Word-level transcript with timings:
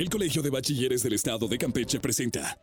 El 0.00 0.08
Colegio 0.08 0.40
de 0.40 0.48
Bachilleres 0.48 1.02
del 1.02 1.12
Estado 1.12 1.46
de 1.46 1.58
Campeche 1.58 2.00
presenta. 2.00 2.58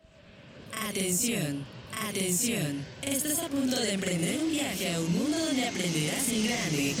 Atención, 0.88 1.64
atención. 2.08 2.84
Estás 3.00 3.38
a 3.38 3.48
punto 3.48 3.78
de 3.78 3.92
emprender 3.92 4.40
un 4.40 4.50
viaje 4.50 4.92
a 4.92 4.98
un 4.98 5.12
mundo 5.12 5.38
donde 5.38 5.68
aprenderás 5.68 6.28
en 6.30 6.46
grande. 6.48 6.94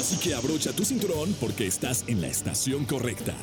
Así 0.00 0.16
que 0.16 0.34
abrocha 0.34 0.72
tu 0.72 0.84
cinturón 0.84 1.32
porque 1.40 1.68
estás 1.68 2.02
en 2.08 2.20
la 2.20 2.26
estación 2.26 2.84
correcta. 2.84 3.36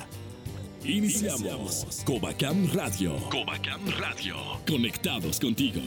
Iniciamos. 0.84 1.88
Covacam 2.04 2.70
Radio. 2.74 3.16
Covacam 3.30 3.88
Radio. 3.98 4.36
Conectados 4.68 5.40
contigo. 5.40 5.80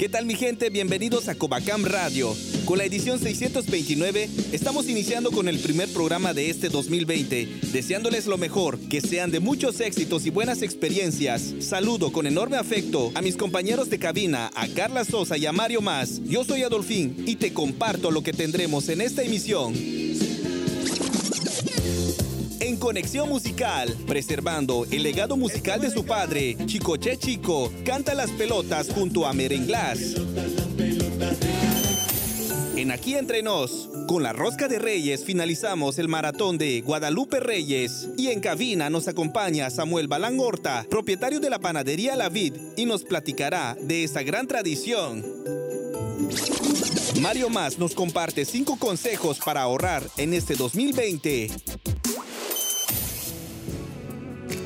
¿Qué 0.00 0.08
tal 0.10 0.26
mi 0.26 0.34
gente? 0.34 0.68
Bienvenidos 0.68 1.28
a 1.28 1.36
Covacam 1.36 1.84
Radio. 1.84 2.34
Con 2.64 2.78
la 2.78 2.84
edición 2.84 3.18
629 3.18 4.28
estamos 4.52 4.88
iniciando 4.88 5.30
con 5.30 5.48
el 5.48 5.58
primer 5.58 5.86
programa 5.92 6.32
de 6.32 6.48
este 6.48 6.70
2020, 6.70 7.46
deseándoles 7.72 8.24
lo 8.24 8.38
mejor, 8.38 8.78
que 8.78 9.02
sean 9.02 9.30
de 9.30 9.40
muchos 9.40 9.80
éxitos 9.80 10.24
y 10.24 10.30
buenas 10.30 10.62
experiencias. 10.62 11.54
Saludo 11.60 12.10
con 12.10 12.26
enorme 12.26 12.56
afecto 12.56 13.12
a 13.14 13.20
mis 13.20 13.36
compañeros 13.36 13.90
de 13.90 13.98
cabina, 13.98 14.50
a 14.54 14.66
Carla 14.68 15.04
Sosa 15.04 15.36
y 15.36 15.44
a 15.44 15.52
Mario 15.52 15.82
Más. 15.82 16.22
Yo 16.24 16.42
soy 16.44 16.62
Adolfín 16.62 17.24
y 17.26 17.36
te 17.36 17.52
comparto 17.52 18.10
lo 18.10 18.22
que 18.22 18.32
tendremos 18.32 18.88
en 18.88 19.02
esta 19.02 19.22
emisión. 19.22 19.74
En 22.60 22.76
Conexión 22.78 23.28
Musical, 23.28 23.94
preservando 24.06 24.86
el 24.90 25.02
legado 25.02 25.36
musical 25.36 25.82
de 25.82 25.90
su 25.90 26.06
padre, 26.06 26.56
Chicoche 26.64 27.18
Chico, 27.18 27.70
canta 27.84 28.14
las 28.14 28.30
pelotas 28.30 28.88
junto 28.88 29.26
a 29.26 29.34
Merenglás. 29.34 30.14
Aquí 32.90 33.14
Entre 33.14 33.42
Nos, 33.42 33.88
con 34.06 34.22
la 34.22 34.32
Rosca 34.32 34.68
de 34.68 34.78
Reyes 34.78 35.24
finalizamos 35.24 35.98
el 35.98 36.08
maratón 36.08 36.58
de 36.58 36.80
Guadalupe 36.82 37.40
Reyes 37.40 38.08
y 38.16 38.28
en 38.28 38.40
cabina 38.40 38.90
nos 38.90 39.08
acompaña 39.08 39.70
Samuel 39.70 40.06
Balán 40.06 40.38
Horta, 40.38 40.86
propietario 40.90 41.40
de 41.40 41.50
la 41.50 41.58
panadería 41.58 42.14
La 42.14 42.28
Vid, 42.28 42.54
y 42.76 42.84
nos 42.84 43.04
platicará 43.04 43.76
de 43.80 44.04
esa 44.04 44.22
gran 44.22 44.46
tradición. 44.46 45.24
Mario 47.20 47.48
Más 47.48 47.78
nos 47.78 47.94
comparte 47.94 48.44
cinco 48.44 48.76
consejos 48.78 49.38
para 49.44 49.62
ahorrar 49.62 50.02
en 50.16 50.34
este 50.34 50.54
2020 50.54 51.48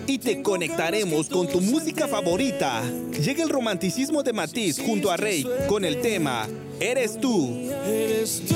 y 0.08 0.18
te 0.18 0.42
conectaremos 0.42 1.28
con 1.28 1.46
tu 1.46 1.60
música 1.60 2.08
favorita. 2.08 2.82
Llega 3.22 3.42
el 3.42 3.50
romanticismo 3.50 4.22
de 4.22 4.32
Matiz 4.32 4.80
junto 4.80 5.10
a 5.10 5.18
Rey 5.18 5.46
con 5.68 5.84
el 5.84 6.00
tema 6.00 6.48
Eres 6.80 7.20
tú. 7.20 7.54
Eres 7.84 8.42
tú. 8.48 8.54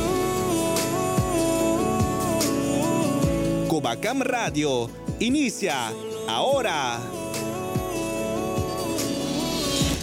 Covacam 3.68 4.22
Radio 4.22 4.90
inicia 5.20 5.92
ahora. 6.26 6.98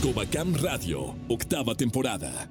Covacam 0.04 0.54
Radio, 0.54 1.16
octava 1.28 1.74
temporada. 1.74 2.50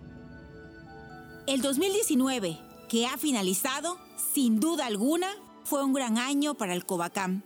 El 1.47 1.63
2019, 1.63 2.59
que 2.89 3.07
ha 3.07 3.17
finalizado, 3.17 3.97
sin 4.35 4.59
duda 4.59 4.87
alguna, 4.87 5.29
fue 5.65 5.85
un 5.85 5.93
gran 5.93 6.19
año 6.19 6.55
para 6.55 6.75
el 6.75 6.85
Covacam 6.85 7.43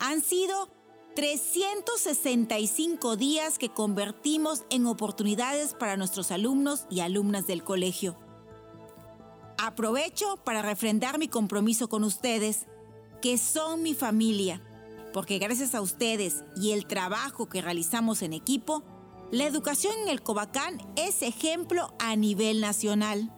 han 0.00 0.22
sido 0.22 0.68
365 1.14 3.16
días 3.16 3.58
que 3.58 3.68
convertimos 3.68 4.64
en 4.70 4.86
oportunidades 4.86 5.74
para 5.74 5.96
nuestros 5.96 6.30
alumnos 6.30 6.86
y 6.90 7.00
alumnas 7.00 7.46
del 7.46 7.62
colegio. 7.62 8.18
Aprovecho 9.58 10.38
para 10.38 10.62
refrendar 10.62 11.18
mi 11.18 11.28
compromiso 11.28 11.88
con 11.88 12.04
ustedes, 12.04 12.66
que 13.20 13.36
son 13.36 13.82
mi 13.82 13.92
familia, 13.92 14.62
porque 15.12 15.38
gracias 15.38 15.74
a 15.74 15.82
ustedes 15.82 16.44
y 16.56 16.72
el 16.72 16.86
trabajo 16.86 17.48
que 17.48 17.60
realizamos 17.60 18.22
en 18.22 18.32
equipo, 18.32 18.82
la 19.30 19.44
educación 19.44 19.92
en 20.02 20.08
el 20.08 20.22
Cobacán 20.22 20.78
es 20.96 21.22
ejemplo 21.22 21.92
a 21.98 22.16
nivel 22.16 22.60
nacional. 22.60 23.30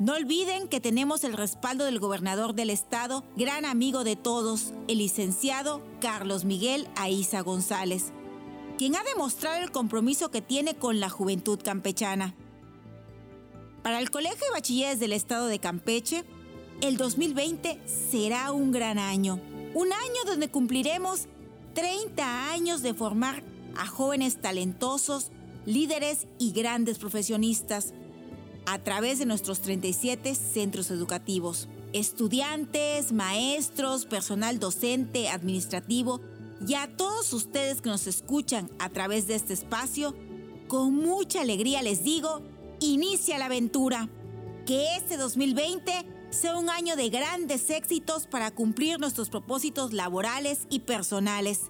No 0.00 0.14
olviden 0.14 0.66
que 0.66 0.80
tenemos 0.80 1.24
el 1.24 1.34
respaldo 1.34 1.84
del 1.84 1.98
gobernador 1.98 2.54
del 2.54 2.70
estado, 2.70 3.22
gran 3.36 3.66
amigo 3.66 4.02
de 4.02 4.16
todos, 4.16 4.72
el 4.88 4.96
licenciado 4.96 5.82
Carlos 6.00 6.46
Miguel 6.46 6.88
Aiza 6.96 7.42
González, 7.42 8.10
quien 8.78 8.96
ha 8.96 9.04
demostrado 9.04 9.62
el 9.62 9.70
compromiso 9.70 10.30
que 10.30 10.40
tiene 10.40 10.74
con 10.74 11.00
la 11.00 11.10
juventud 11.10 11.60
campechana. 11.62 12.34
Para 13.82 14.00
el 14.00 14.10
Colegio 14.10 14.38
de 14.46 14.52
Bachilleres 14.52 15.00
del 15.00 15.12
Estado 15.12 15.48
de 15.48 15.58
Campeche, 15.58 16.24
el 16.80 16.96
2020 16.96 17.78
será 18.10 18.52
un 18.52 18.72
gran 18.72 18.98
año, 18.98 19.38
un 19.74 19.92
año 19.92 20.24
donde 20.24 20.48
cumpliremos 20.48 21.26
30 21.74 22.52
años 22.52 22.80
de 22.80 22.94
formar 22.94 23.42
a 23.76 23.86
jóvenes 23.86 24.40
talentosos, 24.40 25.30
líderes 25.66 26.26
y 26.38 26.52
grandes 26.52 26.96
profesionistas 26.96 27.92
a 28.66 28.78
través 28.78 29.18
de 29.18 29.26
nuestros 29.26 29.60
37 29.60 30.34
centros 30.34 30.90
educativos. 30.90 31.68
Estudiantes, 31.92 33.12
maestros, 33.12 34.06
personal 34.06 34.58
docente, 34.58 35.28
administrativo 35.28 36.20
y 36.66 36.74
a 36.74 36.94
todos 36.96 37.32
ustedes 37.32 37.80
que 37.80 37.88
nos 37.88 38.06
escuchan 38.06 38.70
a 38.78 38.90
través 38.90 39.26
de 39.26 39.34
este 39.34 39.54
espacio, 39.54 40.14
con 40.68 40.94
mucha 40.94 41.40
alegría 41.40 41.82
les 41.82 42.04
digo, 42.04 42.42
inicia 42.80 43.38
la 43.38 43.46
aventura. 43.46 44.08
Que 44.66 44.96
este 44.96 45.16
2020 45.16 45.92
sea 46.30 46.56
un 46.56 46.70
año 46.70 46.96
de 46.96 47.08
grandes 47.08 47.70
éxitos 47.70 48.26
para 48.26 48.50
cumplir 48.52 49.00
nuestros 49.00 49.30
propósitos 49.30 49.92
laborales 49.92 50.66
y 50.70 50.80
personales. 50.80 51.62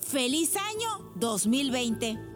¡Feliz 0.00 0.54
año 0.56 1.12
2020! 1.16 2.35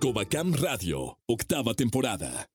Covacam 0.00 0.54
Radio, 0.54 1.16
octava 1.26 1.74
temporada. 1.74 2.46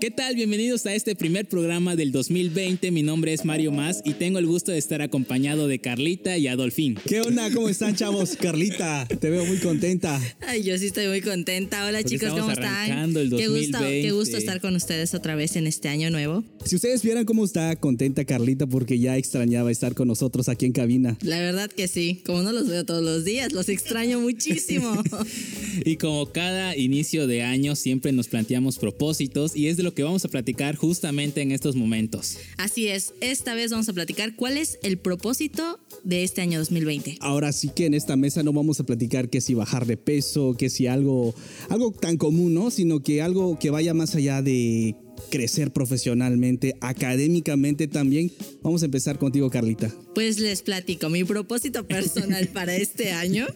¿Qué 0.00 0.10
tal? 0.10 0.34
Bienvenidos 0.34 0.84
a 0.84 0.94
este 0.94 1.16
primer 1.16 1.48
programa 1.48 1.96
del 1.96 2.12
2020. 2.12 2.90
Mi 2.90 3.02
nombre 3.02 3.32
es 3.32 3.46
Mario 3.46 3.72
Más 3.72 4.02
y 4.04 4.12
tengo 4.12 4.38
el 4.38 4.46
gusto 4.46 4.70
de 4.70 4.76
estar 4.76 5.00
acompañado 5.00 5.68
de 5.68 5.78
Carlita 5.78 6.36
y 6.36 6.48
Adolfín. 6.48 6.98
¿Qué 7.06 7.22
onda? 7.22 7.50
¿Cómo 7.50 7.70
están, 7.70 7.96
chavos? 7.96 8.36
Carlita, 8.36 9.08
te 9.08 9.30
veo 9.30 9.46
muy 9.46 9.56
contenta. 9.56 10.20
Ay, 10.46 10.64
yo 10.64 10.76
sí 10.76 10.88
estoy 10.88 11.08
muy 11.08 11.22
contenta. 11.22 11.86
Hola, 11.86 12.02
chicos, 12.02 12.28
¿cómo 12.28 12.50
están? 12.50 13.16
El 13.16 13.30
qué 13.30 13.48
gusto, 13.48 13.78
qué 13.80 14.10
gusto 14.12 14.36
estar 14.36 14.60
con 14.60 14.76
ustedes 14.76 15.14
otra 15.14 15.34
vez 15.34 15.56
en 15.56 15.66
este 15.66 15.88
año 15.88 16.10
nuevo. 16.10 16.44
Si 16.66 16.76
ustedes 16.76 17.02
vieran 17.02 17.24
cómo 17.24 17.44
está 17.44 17.74
contenta 17.76 18.24
Carlita 18.26 18.66
porque 18.66 18.98
ya 18.98 19.16
extrañaba 19.16 19.70
estar 19.70 19.94
con 19.94 20.08
nosotros 20.08 20.50
aquí 20.50 20.66
en 20.66 20.72
cabina. 20.72 21.16
La 21.22 21.38
verdad 21.38 21.70
que 21.70 21.88
sí, 21.88 22.22
como 22.26 22.42
no 22.42 22.52
los 22.52 22.68
veo 22.68 22.84
todos 22.84 23.02
los 23.02 23.24
días, 23.24 23.52
los 23.52 23.70
extraño 23.70 24.20
muchísimo. 24.20 25.02
y 25.84 25.96
como 25.96 26.26
cada 26.32 26.76
inicio 26.76 27.26
de 27.26 27.42
año 27.42 27.76
siempre 27.76 28.12
nos 28.12 28.28
planteamos 28.28 28.78
propósitos 28.78 29.56
y 29.56 29.68
es 29.68 29.78
de 29.78 29.86
lo 29.86 29.94
que 29.96 30.04
vamos 30.04 30.24
a 30.24 30.28
platicar 30.28 30.76
justamente 30.76 31.40
en 31.40 31.50
estos 31.50 31.74
momentos. 31.74 32.38
Así 32.58 32.86
es, 32.86 33.14
esta 33.20 33.54
vez 33.54 33.72
vamos 33.72 33.88
a 33.88 33.92
platicar 33.92 34.36
cuál 34.36 34.58
es 34.58 34.78
el 34.82 34.98
propósito 34.98 35.80
de 36.04 36.22
este 36.22 36.42
año 36.42 36.60
2020. 36.60 37.16
Ahora 37.20 37.50
sí 37.52 37.70
que 37.74 37.86
en 37.86 37.94
esta 37.94 38.14
mesa 38.14 38.44
no 38.44 38.52
vamos 38.52 38.78
a 38.78 38.84
platicar 38.84 39.28
que 39.28 39.40
si 39.40 39.54
bajar 39.54 39.86
de 39.86 39.96
peso, 39.96 40.54
que 40.56 40.70
si 40.70 40.86
algo, 40.86 41.34
algo 41.68 41.90
tan 41.90 42.18
común, 42.18 42.54
¿no? 42.54 42.70
Sino 42.70 43.02
que 43.02 43.22
algo 43.22 43.58
que 43.58 43.70
vaya 43.70 43.94
más 43.94 44.14
allá 44.14 44.42
de 44.42 44.94
crecer 45.30 45.72
profesionalmente, 45.72 46.76
académicamente 46.80 47.88
también. 47.88 48.30
Vamos 48.62 48.82
a 48.82 48.86
empezar 48.86 49.18
contigo, 49.18 49.50
Carlita. 49.50 49.92
Pues 50.14 50.38
les 50.38 50.62
platico 50.62 51.08
mi 51.08 51.24
propósito 51.24 51.86
personal 51.86 52.48
para 52.52 52.76
este 52.76 53.12
año, 53.12 53.46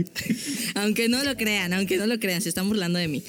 aunque 0.75 1.09
no 1.09 1.22
lo 1.22 1.37
crean, 1.37 1.72
aunque 1.72 1.99
no 1.99 2.07
lo 2.07 2.19
crean, 2.19 2.43
se 2.43 2.49
están 2.49 2.69
burlando 2.69 2.99
de 2.99 3.09
mí. 3.09 3.22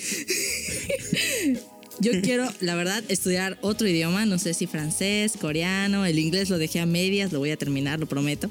Yo 2.01 2.11
quiero, 2.23 2.51
la 2.59 2.75
verdad, 2.75 3.03
estudiar 3.07 3.57
otro 3.61 3.87
idioma, 3.87 4.25
no 4.25 4.37
sé 4.39 4.53
si 4.53 4.67
francés, 4.67 5.33
coreano, 5.39 6.05
el 6.05 6.19
inglés 6.19 6.49
lo 6.49 6.57
dejé 6.57 6.79
a 6.79 6.85
medias, 6.85 7.31
lo 7.31 7.39
voy 7.39 7.51
a 7.51 7.57
terminar, 7.57 7.99
lo 7.99 8.07
prometo. 8.07 8.49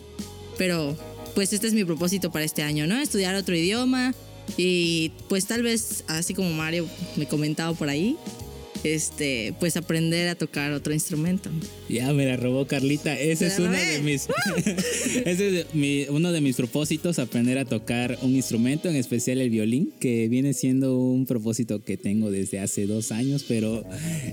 Pero, 0.57 0.97
pues 1.35 1.53
este 1.53 1.67
es 1.67 1.75
mi 1.75 1.85
propósito 1.85 2.31
para 2.31 2.45
este 2.45 2.63
año, 2.63 2.87
¿no? 2.87 2.97
Estudiar 2.99 3.35
otro 3.35 3.55
idioma 3.55 4.15
y 4.57 5.13
pues 5.29 5.47
tal 5.47 5.63
vez, 5.63 6.05
así 6.07 6.35
como 6.35 6.51
Mario 6.53 6.89
me 7.17 7.27
comentaba 7.27 7.73
por 7.75 7.89
ahí, 7.89 8.17
este, 8.85 9.55
pues 9.61 9.77
aprender 9.77 10.29
a 10.29 10.35
tocar 10.35 10.73
otro 10.73 10.93
instrumento. 10.95 11.51
Ya 11.89 12.13
me 12.13 12.25
la 12.27 12.37
robó 12.37 12.67
Carlita. 12.67 13.19
Ese 13.19 13.47
es 13.49 13.59
uno 13.59 13.73
de 13.73 14.01
mis, 14.03 14.29
ese 15.25 15.61
es 15.61 15.75
mi- 15.75 16.07
uno 16.09 16.33
de 16.33 16.41
mis 16.41 16.57
propósitos, 16.57 17.19
aprender 17.19 17.59
a 17.59 17.65
tocar 17.65 18.19
un 18.23 18.35
instrumento, 18.35 18.89
en 18.89 18.97
especial 18.97 19.41
el 19.41 19.51
violín, 19.51 19.93
que 20.01 20.29
viene 20.29 20.53
siendo 20.53 20.99
un 20.99 21.27
propósito 21.27 21.83
que 21.85 21.97
tengo 21.97 22.31
desde 22.31 22.61
hace 22.61 22.87
dos 22.87 23.13
años, 23.13 23.45
pero 23.47 23.85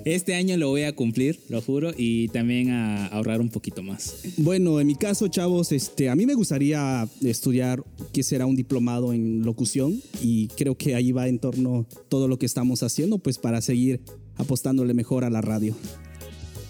este 0.05 0.35
año 0.35 0.57
lo 0.57 0.69
voy 0.69 0.83
a 0.83 0.93
cumplir, 0.95 1.39
lo 1.49 1.61
juro, 1.61 1.91
y 1.97 2.27
también 2.29 2.71
a 2.71 3.07
ahorrar 3.07 3.41
un 3.41 3.49
poquito 3.49 3.83
más. 3.83 4.15
Bueno, 4.37 4.79
en 4.79 4.87
mi 4.87 4.95
caso, 4.95 5.27
chavos, 5.27 5.71
este, 5.71 6.09
a 6.09 6.15
mí 6.15 6.25
me 6.25 6.33
gustaría 6.35 7.07
estudiar 7.23 7.83
que 8.13 8.23
será 8.23 8.45
un 8.45 8.55
diplomado 8.55 9.13
en 9.13 9.43
locución 9.43 10.01
y 10.21 10.47
creo 10.49 10.75
que 10.77 10.95
ahí 10.95 11.11
va 11.11 11.27
en 11.27 11.39
torno 11.39 11.87
todo 12.09 12.27
lo 12.27 12.37
que 12.39 12.45
estamos 12.45 12.83
haciendo, 12.83 13.17
pues 13.19 13.37
para 13.37 13.61
seguir 13.61 13.99
apostándole 14.37 14.93
mejor 14.93 15.23
a 15.23 15.29
la 15.29 15.41
radio. 15.41 15.75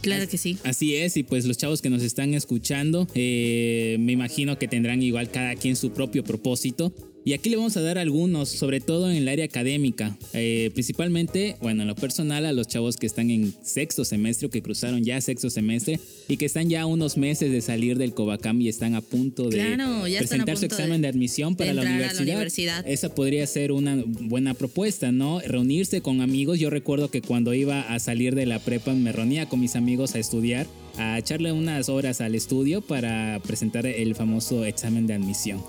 Claro 0.01 0.27
que 0.27 0.37
sí. 0.37 0.57
Así 0.63 0.95
es, 0.95 1.17
y 1.17 1.23
pues 1.23 1.45
los 1.45 1.57
chavos 1.57 1.81
que 1.81 1.89
nos 1.89 2.03
están 2.03 2.33
escuchando, 2.33 3.07
eh, 3.15 3.97
me 3.99 4.11
imagino 4.11 4.57
que 4.57 4.67
tendrán 4.67 5.01
igual 5.01 5.29
cada 5.31 5.55
quien 5.55 5.75
su 5.75 5.91
propio 5.91 6.23
propósito. 6.23 6.93
Y 7.25 7.33
aquí 7.33 7.49
le 7.49 7.57
vamos 7.57 7.75
a 7.75 7.81
dar 7.81 7.97
algunos, 7.97 8.47
sobre 8.47 8.79
todo 8.79 9.11
en 9.11 9.17
el 9.17 9.27
área 9.27 9.43
académica, 9.45 10.17
Eh, 10.33 10.71
principalmente, 10.73 11.57
bueno, 11.61 11.81
en 11.81 11.87
lo 11.89 11.95
personal, 11.95 12.45
a 12.45 12.53
los 12.53 12.67
chavos 12.67 12.95
que 12.95 13.05
están 13.05 13.29
en 13.31 13.53
sexto 13.63 14.05
semestre 14.05 14.47
o 14.47 14.49
que 14.49 14.61
cruzaron 14.61 15.03
ya 15.03 15.19
sexto 15.19 15.49
semestre 15.49 15.99
y 16.29 16.37
que 16.37 16.45
están 16.45 16.69
ya 16.69 16.85
unos 16.85 17.17
meses 17.17 17.51
de 17.51 17.59
salir 17.61 17.97
del 17.97 18.13
Covacam 18.13 18.61
y 18.61 18.69
están 18.69 18.95
a 18.95 19.01
punto 19.01 19.49
de 19.49 19.57
Claro, 19.57 20.07
ya 20.07 20.19
presentar 20.19 20.57
su 20.57 20.65
examen 20.65 21.01
de- 21.01 21.07
de, 21.07 21.07
admisión 21.09 21.53
de 21.53 21.57
para 21.57 21.73
la 21.73 21.81
a 21.81 21.83
la 21.83 21.89
universidad. 21.91 22.23
universidad. 22.35 22.87
Esa 22.87 23.13
podría 23.13 23.45
ser 23.47 23.71
una 23.73 24.01
buena 24.05 24.53
propuesta, 24.53 25.11
¿no? 25.11 25.41
Reunirse 25.41 26.01
con 26.01 26.21
amigos. 26.21 26.59
Yo 26.59 26.69
recuerdo 26.69 27.09
que 27.11 27.21
cuando 27.21 27.53
iba 27.53 27.81
a 27.81 27.99
salir 27.99 28.35
de 28.35 28.45
la 28.45 28.59
prepa 28.59 28.93
me 28.93 29.11
reunía 29.11 29.47
con 29.49 29.59
mis 29.59 29.75
amigos 29.75 30.15
a 30.15 30.19
estudiar, 30.19 30.65
a 30.97 31.19
echarle 31.19 31.51
unas 31.51 31.89
horas 31.89 32.21
al 32.21 32.35
estudio 32.35 32.81
para 32.81 33.39
presentar 33.45 33.85
el 33.85 34.15
famoso 34.15 34.65
examen 34.65 35.07
de 35.07 35.13
admisión. 35.13 35.61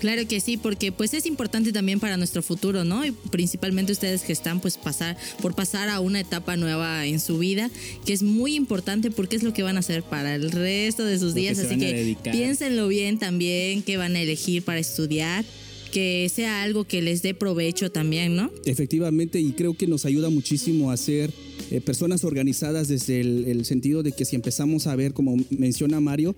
Claro 0.00 0.26
que 0.28 0.40
sí, 0.40 0.56
porque 0.56 0.92
pues 0.92 1.14
es 1.14 1.26
importante 1.26 1.72
también 1.72 2.00
para 2.00 2.16
nuestro 2.16 2.42
futuro, 2.42 2.84
¿no? 2.84 3.04
Y 3.04 3.12
principalmente 3.12 3.92
ustedes 3.92 4.22
que 4.22 4.32
están 4.32 4.60
pues 4.60 4.76
pasar 4.76 5.16
por 5.40 5.54
pasar 5.54 5.88
a 5.88 6.00
una 6.00 6.20
etapa 6.20 6.56
nueva 6.56 7.06
en 7.06 7.20
su 7.20 7.38
vida, 7.38 7.70
que 8.04 8.12
es 8.12 8.22
muy 8.22 8.54
importante 8.54 9.10
porque 9.10 9.36
es 9.36 9.42
lo 9.42 9.52
que 9.52 9.62
van 9.62 9.76
a 9.76 9.80
hacer 9.80 10.02
para 10.02 10.34
el 10.34 10.50
resto 10.50 11.04
de 11.04 11.18
sus 11.18 11.30
Lo 11.30 11.34
días, 11.34 11.58
así 11.58 11.78
que 11.78 11.92
dedicar. 11.94 12.34
piénsenlo 12.34 12.88
bien 12.88 13.18
también 13.18 13.82
qué 13.82 13.96
van 13.96 14.16
a 14.16 14.20
elegir 14.20 14.62
para 14.62 14.78
estudiar, 14.78 15.44
que 15.92 16.30
sea 16.34 16.62
algo 16.62 16.84
que 16.84 17.00
les 17.00 17.22
dé 17.22 17.34
provecho 17.34 17.90
también, 17.90 18.34
¿no? 18.34 18.50
Efectivamente, 18.66 19.40
y 19.40 19.52
creo 19.52 19.74
que 19.74 19.86
nos 19.86 20.04
ayuda 20.04 20.28
muchísimo 20.28 20.90
a 20.90 20.96
ser 20.96 21.32
eh, 21.70 21.80
personas 21.80 22.24
organizadas 22.24 22.88
desde 22.88 23.20
el, 23.20 23.44
el 23.46 23.64
sentido 23.64 24.02
de 24.02 24.12
que 24.12 24.24
si 24.24 24.36
empezamos 24.36 24.86
a 24.86 24.96
ver, 24.96 25.12
como 25.12 25.36
menciona 25.50 26.00
Mario, 26.00 26.34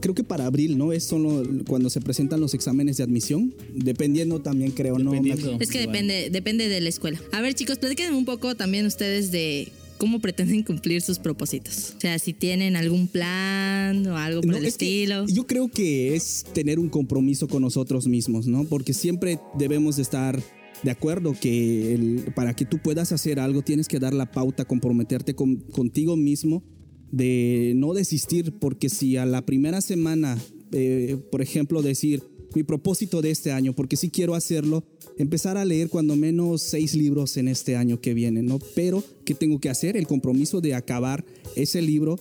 creo 0.00 0.14
que 0.14 0.24
para 0.24 0.46
abril, 0.46 0.76
¿no? 0.78 0.92
Es 0.92 1.04
solo 1.04 1.42
cuando 1.66 1.88
se 1.90 2.00
presentan 2.00 2.40
los 2.40 2.54
exámenes 2.54 2.96
de 2.96 3.04
admisión, 3.04 3.54
dependiendo 3.74 4.40
también, 4.40 4.72
creo, 4.72 4.98
¿no? 4.98 5.12
Dependiendo. 5.12 5.56
Es 5.60 5.70
que 5.70 5.78
depende, 5.78 6.28
depende 6.30 6.68
de 6.68 6.80
la 6.80 6.88
escuela. 6.88 7.20
A 7.32 7.40
ver, 7.40 7.54
chicos, 7.54 7.78
platiquen 7.78 8.12
un 8.14 8.24
poco 8.24 8.54
también 8.56 8.84
ustedes 8.86 9.30
de 9.30 9.68
cómo 9.98 10.18
pretenden 10.18 10.64
cumplir 10.64 11.00
sus 11.00 11.20
propósitos. 11.20 11.94
O 11.96 12.00
sea, 12.00 12.18
si 12.18 12.32
tienen 12.32 12.74
algún 12.74 13.06
plan 13.06 14.04
o 14.08 14.16
algo 14.16 14.40
por 14.40 14.50
No, 14.50 14.56
el 14.56 14.64
es 14.66 14.76
que 14.76 15.02
estilo. 15.04 15.26
yo 15.28 15.46
creo 15.46 15.68
que 15.68 16.16
es 16.16 16.44
tener 16.52 16.80
un 16.80 16.88
compromiso 16.88 17.46
con 17.46 17.62
nosotros 17.62 18.08
mismos, 18.08 18.48
¿no? 18.48 18.64
Porque 18.64 18.94
siempre 18.94 19.38
debemos 19.56 19.96
de 19.96 20.02
estar 20.02 20.42
de 20.82 20.90
acuerdo 20.90 21.34
que 21.40 22.24
para 22.34 22.54
que 22.54 22.64
tú 22.64 22.78
puedas 22.78 23.12
hacer 23.12 23.38
algo 23.38 23.62
tienes 23.62 23.88
que 23.88 23.98
dar 23.98 24.14
la 24.14 24.30
pauta, 24.30 24.64
comprometerte 24.64 25.34
con- 25.34 25.56
contigo 25.56 26.16
mismo 26.16 26.62
de 27.10 27.72
no 27.76 27.92
desistir, 27.94 28.52
porque 28.58 28.88
si 28.88 29.16
a 29.16 29.26
la 29.26 29.44
primera 29.44 29.80
semana, 29.80 30.38
eh, 30.72 31.18
por 31.30 31.42
ejemplo, 31.42 31.82
decir 31.82 32.22
mi 32.54 32.62
propósito 32.64 33.22
de 33.22 33.30
este 33.30 33.52
año, 33.52 33.74
porque 33.74 33.96
si 33.96 34.10
quiero 34.10 34.34
hacerlo, 34.34 34.84
empezar 35.18 35.56
a 35.56 35.64
leer 35.64 35.88
cuando 35.88 36.16
menos 36.16 36.62
seis 36.62 36.94
libros 36.94 37.36
en 37.36 37.48
este 37.48 37.76
año 37.76 38.00
que 38.00 38.12
viene, 38.14 38.42
¿no? 38.42 38.58
Pero, 38.74 39.02
¿qué 39.24 39.34
tengo 39.34 39.58
que 39.58 39.70
hacer? 39.70 39.96
El 39.96 40.06
compromiso 40.06 40.60
de 40.60 40.74
acabar 40.74 41.24
ese 41.56 41.80
libro 41.80 42.18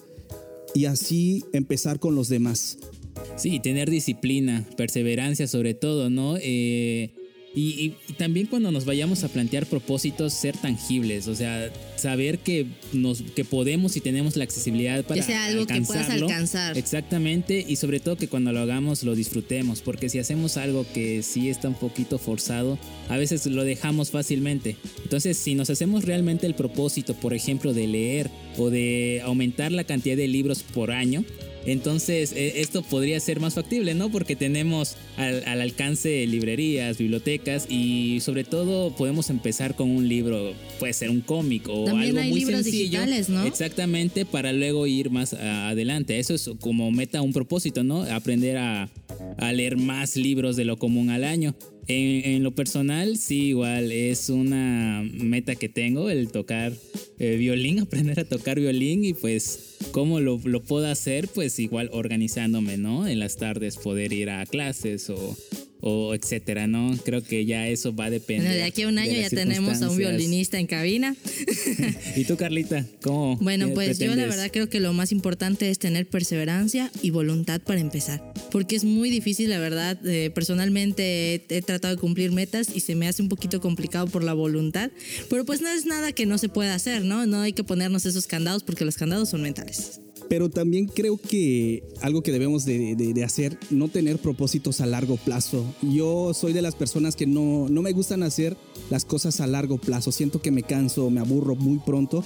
y 0.73 0.85
así 0.85 1.43
empezar 1.51 1.99
con 1.99 2.15
los 2.15 2.29
demás. 2.29 2.77
Sí, 3.35 3.59
tener 3.59 3.89
disciplina, 3.89 4.65
perseverancia 4.77 5.47
sobre 5.47 5.73
todo, 5.73 6.09
¿no? 6.09 6.35
Eh, 6.41 7.13
y, 7.53 7.61
y- 7.85 7.95
y 8.07 8.13
también 8.13 8.47
cuando 8.47 8.71
nos 8.71 8.85
vayamos 8.85 9.23
a 9.23 9.27
plantear 9.29 9.65
propósitos, 9.65 10.33
ser 10.33 10.55
tangibles, 10.57 11.27
o 11.27 11.35
sea, 11.35 11.69
saber 11.97 12.39
que, 12.39 12.65
nos, 12.93 13.21
que 13.21 13.43
podemos 13.45 13.95
y 13.97 14.01
tenemos 14.01 14.35
la 14.37 14.43
accesibilidad 14.45 15.03
para 15.03 15.19
Que 15.21 15.27
sea 15.27 15.45
algo 15.45 15.65
que 15.67 15.81
puedas 15.81 16.09
alcanzar. 16.09 16.77
Exactamente, 16.77 17.65
y 17.67 17.75
sobre 17.75 17.99
todo 17.99 18.15
que 18.15 18.27
cuando 18.27 18.51
lo 18.53 18.59
hagamos 18.61 19.03
lo 19.03 19.15
disfrutemos, 19.15 19.81
porque 19.81 20.07
si 20.09 20.17
hacemos 20.19 20.57
algo 20.57 20.85
que 20.93 21.23
sí 21.23 21.49
está 21.49 21.67
un 21.67 21.75
poquito 21.75 22.17
forzado, 22.17 22.77
a 23.09 23.17
veces 23.17 23.45
lo 23.47 23.63
dejamos 23.63 24.11
fácilmente. 24.11 24.77
Entonces, 25.03 25.37
si 25.37 25.55
nos 25.55 25.69
hacemos 25.69 26.05
realmente 26.05 26.47
el 26.47 26.55
propósito, 26.55 27.13
por 27.15 27.33
ejemplo, 27.33 27.73
de 27.73 27.87
leer 27.87 28.29
o 28.57 28.69
de 28.69 29.21
aumentar 29.23 29.71
la 29.71 29.83
cantidad 29.83 30.15
de 30.15 30.27
libros 30.27 30.63
por 30.63 30.91
año, 30.91 31.25
entonces 31.65 32.31
eh, 32.33 32.53
esto 32.61 32.81
podría 32.81 33.19
ser 33.19 33.39
más 33.39 33.53
factible, 33.55 33.93
¿no? 33.93 34.09
Porque 34.09 34.35
tenemos 34.35 34.95
al, 35.17 35.43
al 35.45 35.61
alcance 35.61 36.25
librerías, 36.27 36.97
bibliotecas 36.97 37.67
y 37.69 38.19
sobre 38.21 38.43
todo 38.43 38.95
podemos 38.95 39.29
empezar 39.29 39.75
con 39.75 39.89
un 39.89 40.07
libro, 40.09 40.53
puede 40.79 40.93
ser 40.93 41.09
un 41.09 41.21
cómic 41.21 41.67
o 41.69 41.85
También 41.85 42.09
algo 42.09 42.19
hay 42.21 42.29
muy 42.29 42.39
libros 42.39 42.63
sencillo. 42.63 42.83
digitales, 42.83 43.29
¿no? 43.29 43.45
Exactamente, 43.45 44.25
para 44.25 44.53
luego 44.53 44.87
ir 44.87 45.09
más 45.09 45.33
adelante. 45.33 46.19
Eso 46.19 46.33
es 46.33 46.49
como 46.59 46.91
meta 46.91 47.21
un 47.21 47.33
propósito, 47.33 47.83
¿no? 47.83 48.03
Aprender 48.03 48.57
a, 48.57 48.89
a 49.37 49.53
leer 49.53 49.77
más 49.77 50.15
libros 50.15 50.55
de 50.55 50.65
lo 50.65 50.77
común 50.77 51.09
al 51.09 51.23
año. 51.23 51.55
En, 51.87 52.43
lo 52.43 52.51
personal, 52.51 53.17
sí, 53.17 53.47
igual 53.47 53.91
es 53.91 54.29
una 54.29 55.03
meta 55.13 55.55
que 55.55 55.67
tengo, 55.67 56.09
el 56.09 56.29
tocar 56.29 56.73
eh, 57.19 57.35
violín, 57.37 57.79
aprender 57.81 58.19
a 58.19 58.25
tocar 58.25 58.59
violín 58.59 59.03
y 59.03 59.13
pues 59.13 59.77
cómo 59.91 60.19
lo, 60.19 60.39
lo 60.43 60.61
puedo 60.61 60.87
hacer, 60.87 61.27
pues 61.27 61.59
igual 61.59 61.89
organizándome, 61.91 62.77
¿no? 62.77 63.07
En 63.07 63.19
las 63.19 63.37
tardes 63.37 63.77
poder 63.77 64.13
ir 64.13 64.29
a 64.29 64.45
clases 64.45 65.09
o, 65.09 65.35
o 65.81 66.13
etcétera, 66.13 66.67
¿no? 66.67 66.95
Creo 67.03 67.23
que 67.23 67.45
ya 67.45 67.67
eso 67.67 67.93
va 67.95 68.05
a 68.05 68.09
depender. 68.09 68.47
Bueno, 68.47 68.55
de 68.55 68.63
aquí 68.63 68.83
a 68.83 68.87
un 68.87 68.97
año 68.99 69.13
ya 69.13 69.29
tenemos 69.29 69.81
a 69.81 69.89
un 69.89 69.97
violinista 69.97 70.59
en 70.59 70.67
cabina. 70.67 71.15
¿Y 72.15 72.23
tú, 72.25 72.37
Carlita? 72.37 72.85
¿Cómo? 73.01 73.37
Bueno, 73.37 73.69
pues 73.73 73.97
yo 73.97 74.05
la 74.07 74.13
pretendes? 74.13 74.37
verdad 74.37 74.51
creo 74.51 74.69
que 74.69 74.79
lo 74.79 74.93
más 74.93 75.11
importante 75.11 75.69
es 75.69 75.79
tener 75.79 76.07
perseverancia 76.07 76.91
y 77.01 77.09
voluntad 77.09 77.61
para 77.61 77.79
empezar. 77.79 78.33
Porque 78.51 78.75
es 78.75 78.83
muy 78.83 79.09
difícil, 79.09 79.49
la 79.49 79.59
verdad. 79.59 79.97
eh, 80.05 80.29
personalmente 80.33 81.35
he, 81.35 81.43
he 81.49 81.61
tratado 81.61 81.95
de 81.95 81.99
cumplir 81.99 82.31
metas 82.31 82.69
y 82.73 82.81
se 82.81 82.95
me 82.95 83.07
hace 83.07 83.21
un 83.21 83.29
poquito 83.29 83.59
complicado 83.59 84.07
por 84.07 84.23
la 84.23 84.33
voluntad. 84.33 84.91
Pero 85.29 85.45
pues 85.45 85.61
no 85.61 85.69
es 85.69 85.85
nada 85.85 86.11
que 86.11 86.25
no 86.25 86.37
se 86.37 86.49
pueda 86.49 86.75
hacer, 86.75 87.03
¿no? 87.03 87.25
No 87.25 87.41
hay 87.41 87.53
que 87.53 87.63
ponernos 87.63 88.05
esos 88.05 88.27
candados 88.27 88.63
porque 88.63 88.85
los 88.85 88.95
candados 88.95 89.29
son 89.29 89.41
mentales. 89.41 89.99
Pero 90.31 90.49
también 90.49 90.85
creo 90.85 91.17
que 91.17 91.83
algo 91.99 92.21
que 92.23 92.31
debemos 92.31 92.63
de, 92.63 92.95
de- 92.95 93.13
de 93.13 93.23
hacer, 93.25 93.57
no 93.69 93.89
tener 93.89 94.17
propósitos 94.17 94.79
a 94.79 94.85
largo 94.85 95.17
plazo. 95.17 95.65
Yo 95.81 96.33
soy 96.33 96.53
de 96.53 96.61
las 96.61 96.73
personas 96.73 97.17
que 97.17 97.27
no, 97.27 97.67
no 97.67 97.81
me 97.81 97.91
gustan 97.91 98.23
hacer 98.23 98.55
las 98.89 99.03
cosas 99.03 99.41
a 99.41 99.47
largo 99.47 99.77
plazo. 99.77 100.13
Siento 100.13 100.41
que 100.41 100.49
me 100.51 100.63
canso, 100.63 101.09
me 101.09 101.19
aburro 101.19 101.57
muy 101.57 101.79
pronto. 101.79 102.23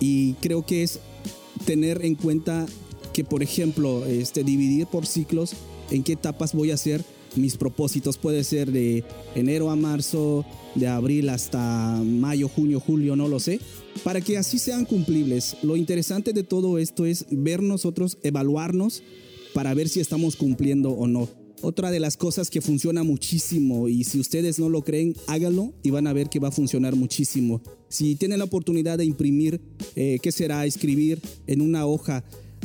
Y 0.00 0.32
creo 0.40 0.64
que 0.64 0.84
es 0.84 1.00
tener 1.66 2.02
en 2.06 2.14
cuenta 2.14 2.64
que, 3.12 3.24
por 3.24 3.42
ejemplo, 3.42 4.06
este, 4.06 4.42
dividir 4.42 4.86
por 4.86 5.04
ciclos 5.04 5.52
en 5.90 6.02
qué 6.02 6.14
etapas 6.14 6.54
voy 6.54 6.70
a 6.70 6.74
hacer 6.76 7.04
mis 7.36 7.56
propósitos. 7.56 8.18
Puede 8.18 8.44
ser 8.44 8.70
de 8.70 9.04
enero 9.34 9.70
a 9.70 9.76
marzo, 9.76 10.44
de 10.74 10.86
abril 10.88 11.28
hasta 11.28 12.00
mayo, 12.04 12.48
junio, 12.48 12.80
julio, 12.80 13.16
no 13.16 13.28
lo 13.28 13.40
sé. 13.40 13.60
Para 14.02 14.20
que 14.20 14.38
así 14.38 14.58
sean 14.58 14.84
cumplibles. 14.84 15.56
Lo 15.62 15.76
interesante 15.76 16.32
de 16.32 16.42
todo 16.42 16.78
esto 16.78 17.06
es 17.06 17.26
ver 17.30 17.62
nosotros, 17.62 18.18
evaluarnos 18.22 19.02
para 19.54 19.72
ver 19.72 19.88
si 19.88 20.00
estamos 20.00 20.36
cumpliendo 20.36 20.90
o 20.90 21.06
no. 21.06 21.28
Otra 21.62 21.90
de 21.90 22.00
las 22.00 22.18
cosas 22.18 22.50
que 22.50 22.60
funciona 22.60 23.04
muchísimo 23.04 23.88
y 23.88 24.04
si 24.04 24.20
ustedes 24.20 24.58
no 24.58 24.68
lo 24.68 24.82
creen, 24.82 25.16
háganlo 25.28 25.72
y 25.82 25.88
van 25.88 26.06
a 26.06 26.12
ver 26.12 26.28
que 26.28 26.38
va 26.38 26.48
a 26.48 26.52
funcionar 26.52 26.94
muchísimo. 26.94 27.62
Si 27.88 28.16
tienen 28.16 28.40
la 28.40 28.44
oportunidad 28.44 28.98
de 28.98 29.06
imprimir, 29.06 29.62
eh, 29.96 30.18
¿qué 30.20 30.30
será? 30.30 30.66
Escribir 30.66 31.22
en 31.46 31.62
una 31.62 31.86
hoja 31.86 32.22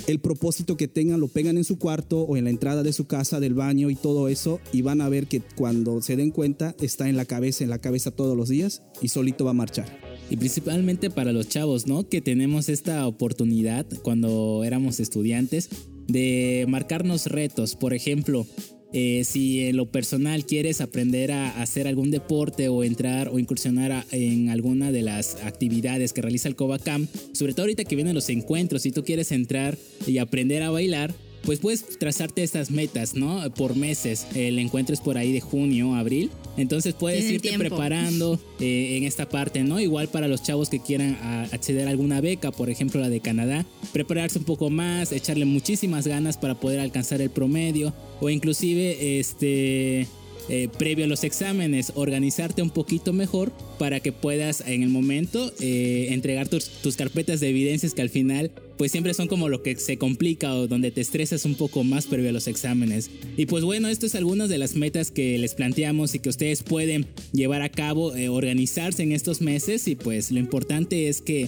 el 0.07 0.19
propósito 0.19 0.77
que 0.77 0.87
tengan, 0.87 1.19
lo 1.19 1.27
pegan 1.27 1.57
en 1.57 1.63
su 1.63 1.77
cuarto 1.77 2.21
o 2.21 2.37
en 2.37 2.45
la 2.45 2.49
entrada 2.49 2.83
de 2.83 2.93
su 2.93 3.07
casa, 3.07 3.39
del 3.39 3.53
baño 3.53 3.89
y 3.89 3.95
todo 3.95 4.27
eso 4.27 4.59
y 4.71 4.81
van 4.81 5.01
a 5.01 5.09
ver 5.09 5.27
que 5.27 5.41
cuando 5.55 6.01
se 6.01 6.15
den 6.15 6.31
cuenta 6.31 6.75
está 6.81 7.09
en 7.09 7.17
la 7.17 7.25
cabeza, 7.25 7.63
en 7.63 7.69
la 7.69 7.79
cabeza 7.79 8.11
todos 8.11 8.35
los 8.35 8.49
días 8.49 8.81
y 9.01 9.09
solito 9.09 9.45
va 9.45 9.51
a 9.51 9.55
marchar. 9.55 9.87
Y 10.29 10.37
principalmente 10.37 11.09
para 11.09 11.31
los 11.31 11.49
chavos, 11.49 11.87
¿no? 11.87 12.07
Que 12.07 12.21
tenemos 12.21 12.69
esta 12.69 13.07
oportunidad 13.07 13.85
cuando 14.03 14.63
éramos 14.63 14.99
estudiantes 14.99 15.69
de 16.07 16.65
marcarnos 16.67 17.27
retos. 17.27 17.75
Por 17.75 17.93
ejemplo, 17.93 18.45
eh, 18.91 19.23
si 19.23 19.67
en 19.67 19.77
lo 19.77 19.91
personal 19.91 20.45
quieres 20.45 20.81
aprender 20.81 21.31
a 21.31 21.61
hacer 21.61 21.87
algún 21.87 22.11
deporte 22.11 22.69
o 22.69 22.83
entrar 22.83 23.29
o 23.29 23.37
incursionar 23.37 24.05
en 24.11 24.49
alguna 24.49 24.91
de 24.91 25.01
las 25.01 25.35
actividades 25.43 26.13
que 26.13 26.21
realiza 26.21 26.47
el 26.47 26.55
Covacam, 26.55 27.07
sobre 27.33 27.53
todo 27.53 27.63
ahorita 27.63 27.83
que 27.83 27.95
vienen 27.95 28.15
los 28.15 28.29
encuentros, 28.29 28.81
si 28.81 28.91
tú 28.91 29.03
quieres 29.03 29.31
entrar 29.31 29.77
y 30.07 30.17
aprender 30.17 30.63
a 30.63 30.71
bailar, 30.71 31.13
pues 31.43 31.59
puedes 31.59 31.97
trazarte 31.99 32.43
estas 32.43 32.71
metas, 32.71 33.15
¿no? 33.15 33.49
Por 33.53 33.75
meses. 33.75 34.27
El 34.35 34.59
encuentro 34.59 34.93
es 34.93 35.01
por 35.01 35.17
ahí 35.17 35.31
de 35.31 35.41
junio, 35.41 35.95
abril. 35.95 36.31
Entonces 36.57 36.93
puedes 36.93 37.23
irte 37.29 37.57
preparando 37.57 38.39
eh, 38.59 38.97
en 38.97 39.05
esta 39.05 39.29
parte, 39.29 39.63
¿no? 39.63 39.79
Igual 39.79 40.09
para 40.09 40.27
los 40.27 40.43
chavos 40.43 40.69
que 40.69 40.79
quieran 40.79 41.17
acceder 41.51 41.87
a 41.87 41.91
alguna 41.91 42.21
beca, 42.21 42.51
por 42.51 42.69
ejemplo 42.69 42.99
la 42.99 43.09
de 43.09 43.21
Canadá, 43.21 43.65
prepararse 43.93 44.39
un 44.39 44.45
poco 44.45 44.69
más, 44.69 45.11
echarle 45.11 45.45
muchísimas 45.45 46.07
ganas 46.07 46.37
para 46.37 46.55
poder 46.55 46.79
alcanzar 46.79 47.21
el 47.21 47.29
promedio 47.29 47.93
o 48.19 48.29
inclusive 48.29 49.19
este 49.19 50.07
eh, 50.49 50.67
previo 50.79 51.05
a 51.05 51.07
los 51.07 51.23
exámenes, 51.23 51.91
organizarte 51.93 52.63
un 52.63 52.71
poquito 52.71 53.13
mejor 53.13 53.51
para 53.77 53.99
que 53.99 54.11
puedas 54.11 54.61
en 54.61 54.81
el 54.81 54.89
momento 54.89 55.53
eh, 55.59 56.07
entregar 56.09 56.47
tus, 56.47 56.69
tus, 56.81 56.95
carpetas 56.95 57.39
de 57.39 57.49
evidencias 57.49 57.93
que 57.93 58.01
al 58.01 58.09
final 58.09 58.51
pues 58.75 58.91
siempre 58.91 59.13
son 59.13 59.27
como 59.27 59.47
lo 59.47 59.61
que 59.61 59.75
se 59.75 59.97
complica 59.97 60.55
o 60.55 60.67
donde 60.67 60.89
te 60.89 61.01
estresas 61.01 61.45
un 61.45 61.53
poco 61.53 61.83
más 61.83 62.07
previo 62.07 62.29
a 62.29 62.33
los 62.33 62.47
exámenes. 62.47 63.11
Y 63.37 63.45
pues 63.45 63.63
bueno, 63.63 63.89
esto 63.89 64.07
es 64.07 64.15
algunas 64.15 64.49
de 64.49 64.57
las 64.57 64.75
metas 64.75 65.11
que 65.11 65.37
les 65.37 65.53
planteamos 65.53 66.15
y 66.15 66.19
que 66.19 66.29
ustedes 66.29 66.63
pueden 66.63 67.05
llevar 67.31 67.61
a 67.61 67.69
cabo, 67.69 68.15
eh, 68.15 68.29
organizarse 68.29 69.03
en 69.03 69.11
estos 69.11 69.41
meses 69.41 69.87
y 69.87 69.95
pues 69.95 70.31
lo 70.31 70.39
importante 70.39 71.09
es 71.09 71.21
que 71.21 71.47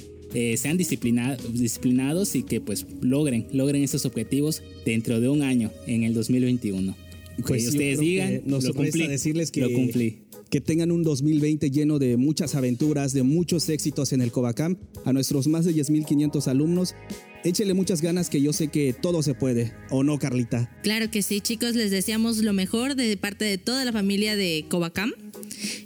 sean 0.55 0.77
disciplinados, 0.77 1.53
disciplinados 1.53 2.35
y 2.35 2.43
que 2.43 2.61
pues 2.61 2.85
logren, 3.01 3.47
logren 3.51 3.83
esos 3.83 4.05
objetivos 4.05 4.63
dentro 4.85 5.19
de 5.19 5.27
un 5.27 5.41
año 5.41 5.71
en 5.87 6.03
el 6.03 6.13
2021. 6.13 7.10
Pues 7.45 7.67
ustedes 7.67 7.99
digan, 7.99 8.41
nos 8.45 8.63
lo 8.63 8.73
cumplí, 8.73 9.07
decirles 9.07 9.51
que, 9.51 9.61
lo 9.61 9.71
cumplí. 9.71 10.19
que 10.49 10.61
tengan 10.61 10.91
un 10.91 11.03
2020 11.03 11.71
lleno 11.71 11.99
de 11.99 12.17
muchas 12.17 12.55
aventuras, 12.55 13.13
de 13.13 13.23
muchos 13.23 13.69
éxitos 13.69 14.13
en 14.13 14.21
el 14.21 14.31
Covacam. 14.31 14.77
A 15.05 15.13
nuestros 15.13 15.47
más 15.47 15.65
de 15.65 15.73
10.500 15.73 16.47
alumnos, 16.47 16.95
échele 17.43 17.73
muchas 17.73 18.01
ganas 18.01 18.29
que 18.29 18.41
yo 18.41 18.53
sé 18.53 18.67
que 18.67 18.93
todo 18.93 19.23
se 19.23 19.33
puede, 19.33 19.73
¿o 19.89 20.03
no, 20.03 20.19
Carlita? 20.19 20.69
Claro 20.83 21.09
que 21.09 21.21
sí, 21.21 21.41
chicos, 21.41 21.75
les 21.75 21.91
deseamos 21.91 22.37
lo 22.37 22.53
mejor 22.53 22.95
de 22.95 23.17
parte 23.17 23.45
de 23.45 23.57
toda 23.57 23.85
la 23.85 23.91
familia 23.91 24.35
de 24.35 24.65
Covacam. 24.69 25.13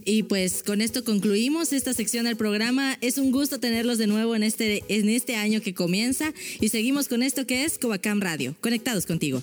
Y 0.05 0.23
pues 0.23 0.63
con 0.63 0.81
esto 0.81 1.03
concluimos 1.03 1.73
esta 1.73 1.93
sección 1.93 2.25
del 2.25 2.37
programa. 2.37 2.97
Es 3.01 3.17
un 3.17 3.31
gusto 3.31 3.59
tenerlos 3.59 3.97
de 3.97 4.07
nuevo 4.07 4.35
en 4.35 4.43
este, 4.43 4.83
en 4.87 5.09
este 5.09 5.35
año 5.35 5.61
que 5.61 5.73
comienza 5.73 6.33
y 6.61 6.69
seguimos 6.69 7.07
con 7.07 7.23
esto 7.23 7.47
que 7.47 7.65
es 7.65 7.77
Covacam 7.77 8.21
Radio. 8.21 8.55
Conectados 8.61 9.05
contigo. 9.05 9.41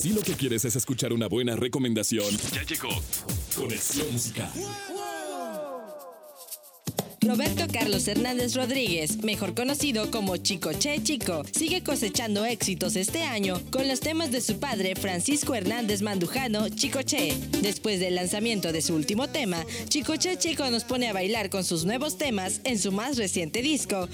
Si 0.00 0.14
lo 0.14 0.22
que 0.22 0.32
quieres 0.32 0.64
es 0.64 0.76
escuchar 0.76 1.12
una 1.12 1.28
buena 1.28 1.56
recomendación, 1.56 2.24
ya 2.54 2.62
llegó 2.62 2.88
Conexión 3.54 4.10
Musical. 4.10 4.50
Roberto 7.22 7.66
Carlos 7.70 8.08
Hernández 8.08 8.54
Rodríguez, 8.54 9.22
mejor 9.22 9.54
conocido 9.54 10.10
como 10.10 10.38
Chico 10.38 10.72
Che 10.72 11.02
Chico, 11.02 11.42
sigue 11.52 11.82
cosechando 11.82 12.46
éxitos 12.46 12.96
este 12.96 13.22
año 13.22 13.60
con 13.70 13.86
los 13.88 14.00
temas 14.00 14.32
de 14.32 14.40
su 14.40 14.58
padre 14.58 14.94
Francisco 14.96 15.54
Hernández 15.54 16.00
Mandujano, 16.00 16.70
Chico 16.70 17.02
Che. 17.02 17.34
Después 17.60 18.00
del 18.00 18.14
lanzamiento 18.14 18.72
de 18.72 18.80
su 18.80 18.94
último 18.94 19.28
tema, 19.28 19.66
Chico 19.88 20.16
Che 20.16 20.38
Chico 20.38 20.70
nos 20.70 20.84
pone 20.84 21.08
a 21.08 21.12
bailar 21.12 21.50
con 21.50 21.62
sus 21.62 21.84
nuevos 21.84 22.16
temas 22.16 22.62
en 22.64 22.78
su 22.78 22.90
más 22.90 23.18
reciente 23.18 23.60
disco, 23.60 24.08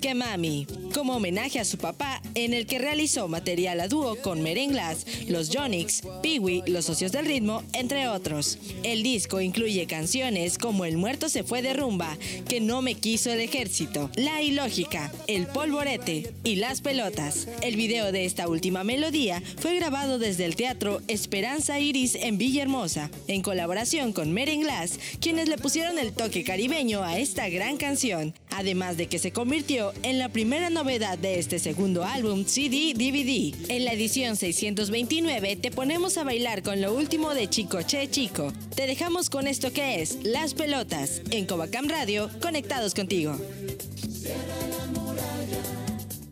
que 0.00 0.14
Mami, 0.14 0.68
como 0.94 1.16
homenaje 1.16 1.58
a 1.58 1.64
su 1.64 1.76
papá, 1.76 2.22
en 2.36 2.54
el 2.54 2.66
que 2.66 2.78
realizó 2.78 3.26
material 3.26 3.80
a 3.80 3.88
dúo 3.88 4.16
con 4.22 4.42
Merenglas, 4.42 5.06
Los 5.26 5.50
Jonix, 5.50 6.02
Peewee, 6.22 6.62
Los 6.66 6.84
Socios 6.84 7.10
del 7.10 7.26
Ritmo, 7.26 7.64
entre 7.72 8.06
otros. 8.06 8.58
El 8.84 9.02
disco 9.02 9.40
incluye 9.40 9.86
canciones 9.86 10.56
como 10.56 10.84
El 10.84 10.98
Muerto 10.98 11.28
se 11.28 11.42
fue 11.42 11.60
de 11.60 11.74
rumba, 11.74 12.16
que 12.44 12.60
no 12.60 12.82
me 12.82 12.94
quiso 12.94 13.30
el 13.30 13.40
ejército, 13.40 14.10
La 14.16 14.42
Ilógica, 14.42 15.12
El 15.26 15.46
Polvorete 15.46 16.32
y 16.44 16.56
Las 16.56 16.80
Pelotas. 16.80 17.48
El 17.62 17.76
video 17.76 18.12
de 18.12 18.24
esta 18.24 18.48
última 18.48 18.84
melodía 18.84 19.42
fue 19.58 19.76
grabado 19.76 20.18
desde 20.18 20.44
el 20.44 20.56
Teatro 20.56 21.00
Esperanza 21.08 21.80
Iris 21.80 22.14
en 22.14 22.38
Villahermosa, 22.38 23.10
en 23.28 23.42
colaboración 23.42 24.12
con 24.12 24.32
Merenglas, 24.32 24.98
quienes 25.20 25.48
le 25.48 25.58
pusieron 25.58 25.98
el 25.98 26.12
toque 26.12 26.44
caribeño 26.44 27.02
a 27.02 27.18
esta 27.18 27.48
gran 27.48 27.76
canción, 27.76 28.34
además 28.50 28.96
de 28.96 29.06
que 29.06 29.18
se 29.18 29.32
convirtió 29.32 29.92
en 30.02 30.18
la 30.18 30.28
primera 30.28 30.70
novedad 30.70 31.18
de 31.18 31.38
este 31.38 31.58
segundo 31.58 32.04
álbum 32.04 32.44
CD-DVD. 32.44 33.54
En 33.68 33.84
la 33.84 33.92
edición 33.92 34.36
629 34.36 35.56
te 35.56 35.70
ponemos 35.70 36.18
a 36.18 36.24
bailar 36.24 36.62
con 36.62 36.80
lo 36.80 36.94
último 36.94 37.34
de 37.34 37.48
Chico 37.48 37.82
Che 37.82 38.10
Chico. 38.10 38.52
Te 38.74 38.86
dejamos 38.86 39.30
con 39.30 39.46
esto 39.46 39.72
que 39.72 40.02
es 40.02 40.18
Las 40.22 40.54
Pelotas 40.54 41.22
en 41.30 41.46
Covacam 41.46 41.88
Radio 41.88 42.30
conectados 42.40 42.94
contigo. 42.94 43.36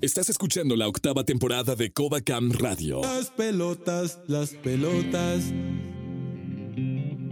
Estás 0.01 0.29
escuchando 0.29 0.75
la 0.75 0.89
octava 0.89 1.23
temporada 1.25 1.77
de 1.77 1.93
Covacam 1.93 2.51
Radio. 2.51 3.03
Las 3.03 3.31
pelotas, 3.31 4.19
las 4.27 4.51
pelotas, 4.51 5.45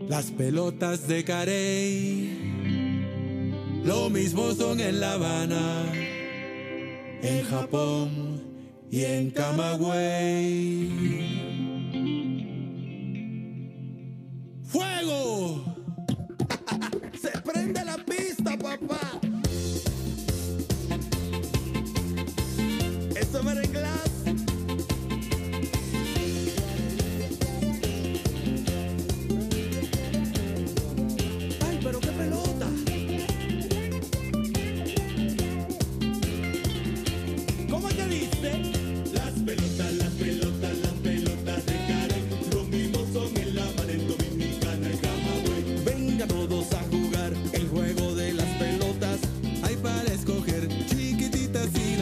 las 0.08 0.30
pelotas 0.30 1.08
de 1.08 1.24
Carey. 1.24 2.50
Lo 3.84 4.08
mismo 4.08 4.52
son 4.54 4.78
en 4.78 5.00
La 5.00 5.14
Habana, 5.14 5.92
en 7.22 7.42
Japón 7.44 8.40
y 8.88 9.04
en 9.04 9.30
Camagüey. 9.30 10.90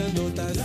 Chiquititas 0.09 0.58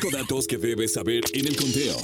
Cinco 0.00 0.16
datos 0.16 0.46
que 0.46 0.56
debes 0.56 0.94
saber 0.94 1.22
en 1.34 1.46
el 1.46 1.56
conteo. 1.56 1.98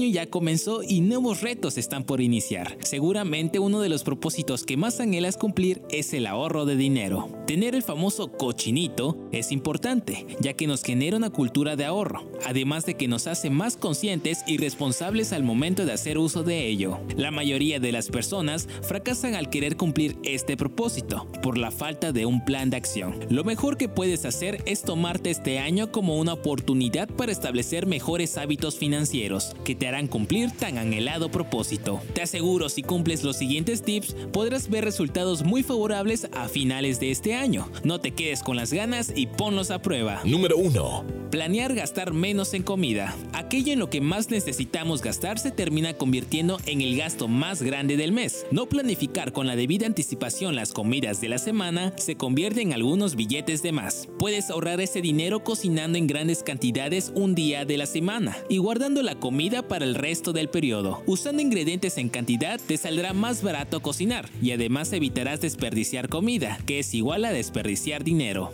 Año 0.00 0.08
ya 0.08 0.30
comenzó 0.30 0.82
y 0.82 1.02
nuevos 1.02 1.42
retos 1.42 1.76
están 1.76 2.04
por 2.04 2.22
iniciar. 2.22 2.78
Seguramente 2.82 3.58
uno 3.58 3.82
de 3.82 3.90
los 3.90 4.02
propósitos 4.02 4.64
que 4.64 4.78
más 4.78 4.98
anhelas 4.98 5.36
cumplir 5.36 5.82
es 5.90 6.14
el 6.14 6.26
ahorro 6.26 6.64
de 6.64 6.74
dinero. 6.74 7.28
Tener 7.46 7.74
el 7.74 7.82
famoso 7.82 8.32
cochinito 8.32 9.18
es 9.30 9.52
importante, 9.52 10.26
ya 10.40 10.54
que 10.54 10.66
nos 10.66 10.84
genera 10.84 11.18
una 11.18 11.28
cultura 11.28 11.76
de 11.76 11.84
ahorro, 11.84 12.24
además 12.46 12.86
de 12.86 12.94
que 12.94 13.08
nos 13.08 13.26
hace 13.26 13.50
más 13.50 13.76
conscientes 13.76 14.42
y 14.46 14.56
responsables 14.56 15.34
al 15.34 15.42
momento 15.42 15.84
de 15.84 15.92
hacer 15.92 16.16
uso 16.16 16.44
de 16.44 16.66
ello. 16.68 16.98
La 17.18 17.30
mayoría 17.30 17.78
de 17.78 17.92
las 17.92 18.08
personas 18.08 18.68
fracasan 18.80 19.34
al 19.34 19.50
querer 19.50 19.76
cumplir 19.76 20.16
este 20.22 20.56
propósito, 20.56 21.26
por 21.42 21.58
la 21.58 21.70
falta 21.70 22.12
de 22.12 22.24
un 22.24 22.42
plan 22.46 22.70
de 22.70 22.78
acción. 22.78 23.16
Lo 23.28 23.44
mejor 23.44 23.76
que 23.76 23.90
puedes 23.90 24.24
hacer 24.24 24.62
es 24.64 24.80
tomarte 24.80 25.28
este 25.28 25.58
año 25.58 25.92
como 25.92 26.18
una 26.18 26.32
oportunidad 26.32 27.06
para 27.10 27.32
establecer 27.32 27.86
mejores 27.86 28.38
hábitos 28.38 28.78
financieros 28.78 29.54
que 29.62 29.74
te 29.74 29.89
harán 29.90 30.06
cumplir 30.06 30.50
tan 30.52 30.78
anhelado 30.78 31.30
propósito. 31.30 32.00
Te 32.14 32.22
aseguro 32.22 32.68
si 32.68 32.82
cumples 32.82 33.24
los 33.24 33.36
siguientes 33.36 33.82
tips 33.82 34.14
podrás 34.32 34.70
ver 34.70 34.84
resultados 34.84 35.42
muy 35.42 35.62
favorables 35.62 36.28
a 36.32 36.48
finales 36.48 37.00
de 37.00 37.10
este 37.10 37.34
año. 37.34 37.68
No 37.82 38.00
te 38.00 38.12
quedes 38.12 38.42
con 38.42 38.56
las 38.56 38.72
ganas 38.72 39.12
y 39.14 39.26
ponlos 39.26 39.70
a 39.70 39.82
prueba. 39.82 40.20
Número 40.24 40.56
1. 40.56 41.04
Planear 41.30 41.74
gastar 41.74 42.12
menos 42.12 42.54
en 42.54 42.62
comida. 42.62 43.16
Aquello 43.32 43.72
en 43.72 43.78
lo 43.78 43.90
que 43.90 44.00
más 44.00 44.30
necesitamos 44.30 45.02
gastar 45.02 45.38
se 45.38 45.50
termina 45.50 45.94
convirtiendo 45.94 46.58
en 46.66 46.80
el 46.80 46.96
gasto 46.96 47.28
más 47.28 47.62
grande 47.62 47.96
del 47.96 48.12
mes. 48.12 48.46
No 48.50 48.66
planificar 48.66 49.32
con 49.32 49.46
la 49.46 49.56
debida 49.56 49.86
anticipación 49.86 50.54
las 50.56 50.72
comidas 50.72 51.20
de 51.20 51.28
la 51.28 51.38
semana 51.38 51.92
se 51.96 52.16
convierte 52.16 52.62
en 52.62 52.72
algunos 52.72 53.16
billetes 53.16 53.62
de 53.62 53.72
más. 53.72 54.08
Puedes 54.18 54.50
ahorrar 54.50 54.80
ese 54.80 55.00
dinero 55.00 55.44
cocinando 55.44 55.98
en 55.98 56.06
grandes 56.06 56.42
cantidades 56.42 57.12
un 57.14 57.34
día 57.34 57.64
de 57.64 57.76
la 57.76 57.86
semana 57.86 58.36
y 58.48 58.58
guardando 58.58 59.02
la 59.02 59.14
comida 59.14 59.62
para 59.66 59.79
el 59.82 59.94
resto 59.94 60.32
del 60.32 60.48
periodo. 60.48 61.02
Usando 61.06 61.42
ingredientes 61.42 61.98
en 61.98 62.08
cantidad 62.08 62.60
te 62.60 62.76
saldrá 62.76 63.12
más 63.12 63.42
barato 63.42 63.80
cocinar 63.80 64.28
y 64.42 64.52
además 64.52 64.92
evitarás 64.92 65.40
desperdiciar 65.40 66.08
comida, 66.08 66.58
que 66.66 66.78
es 66.78 66.94
igual 66.94 67.24
a 67.24 67.32
desperdiciar 67.32 68.04
dinero. 68.04 68.52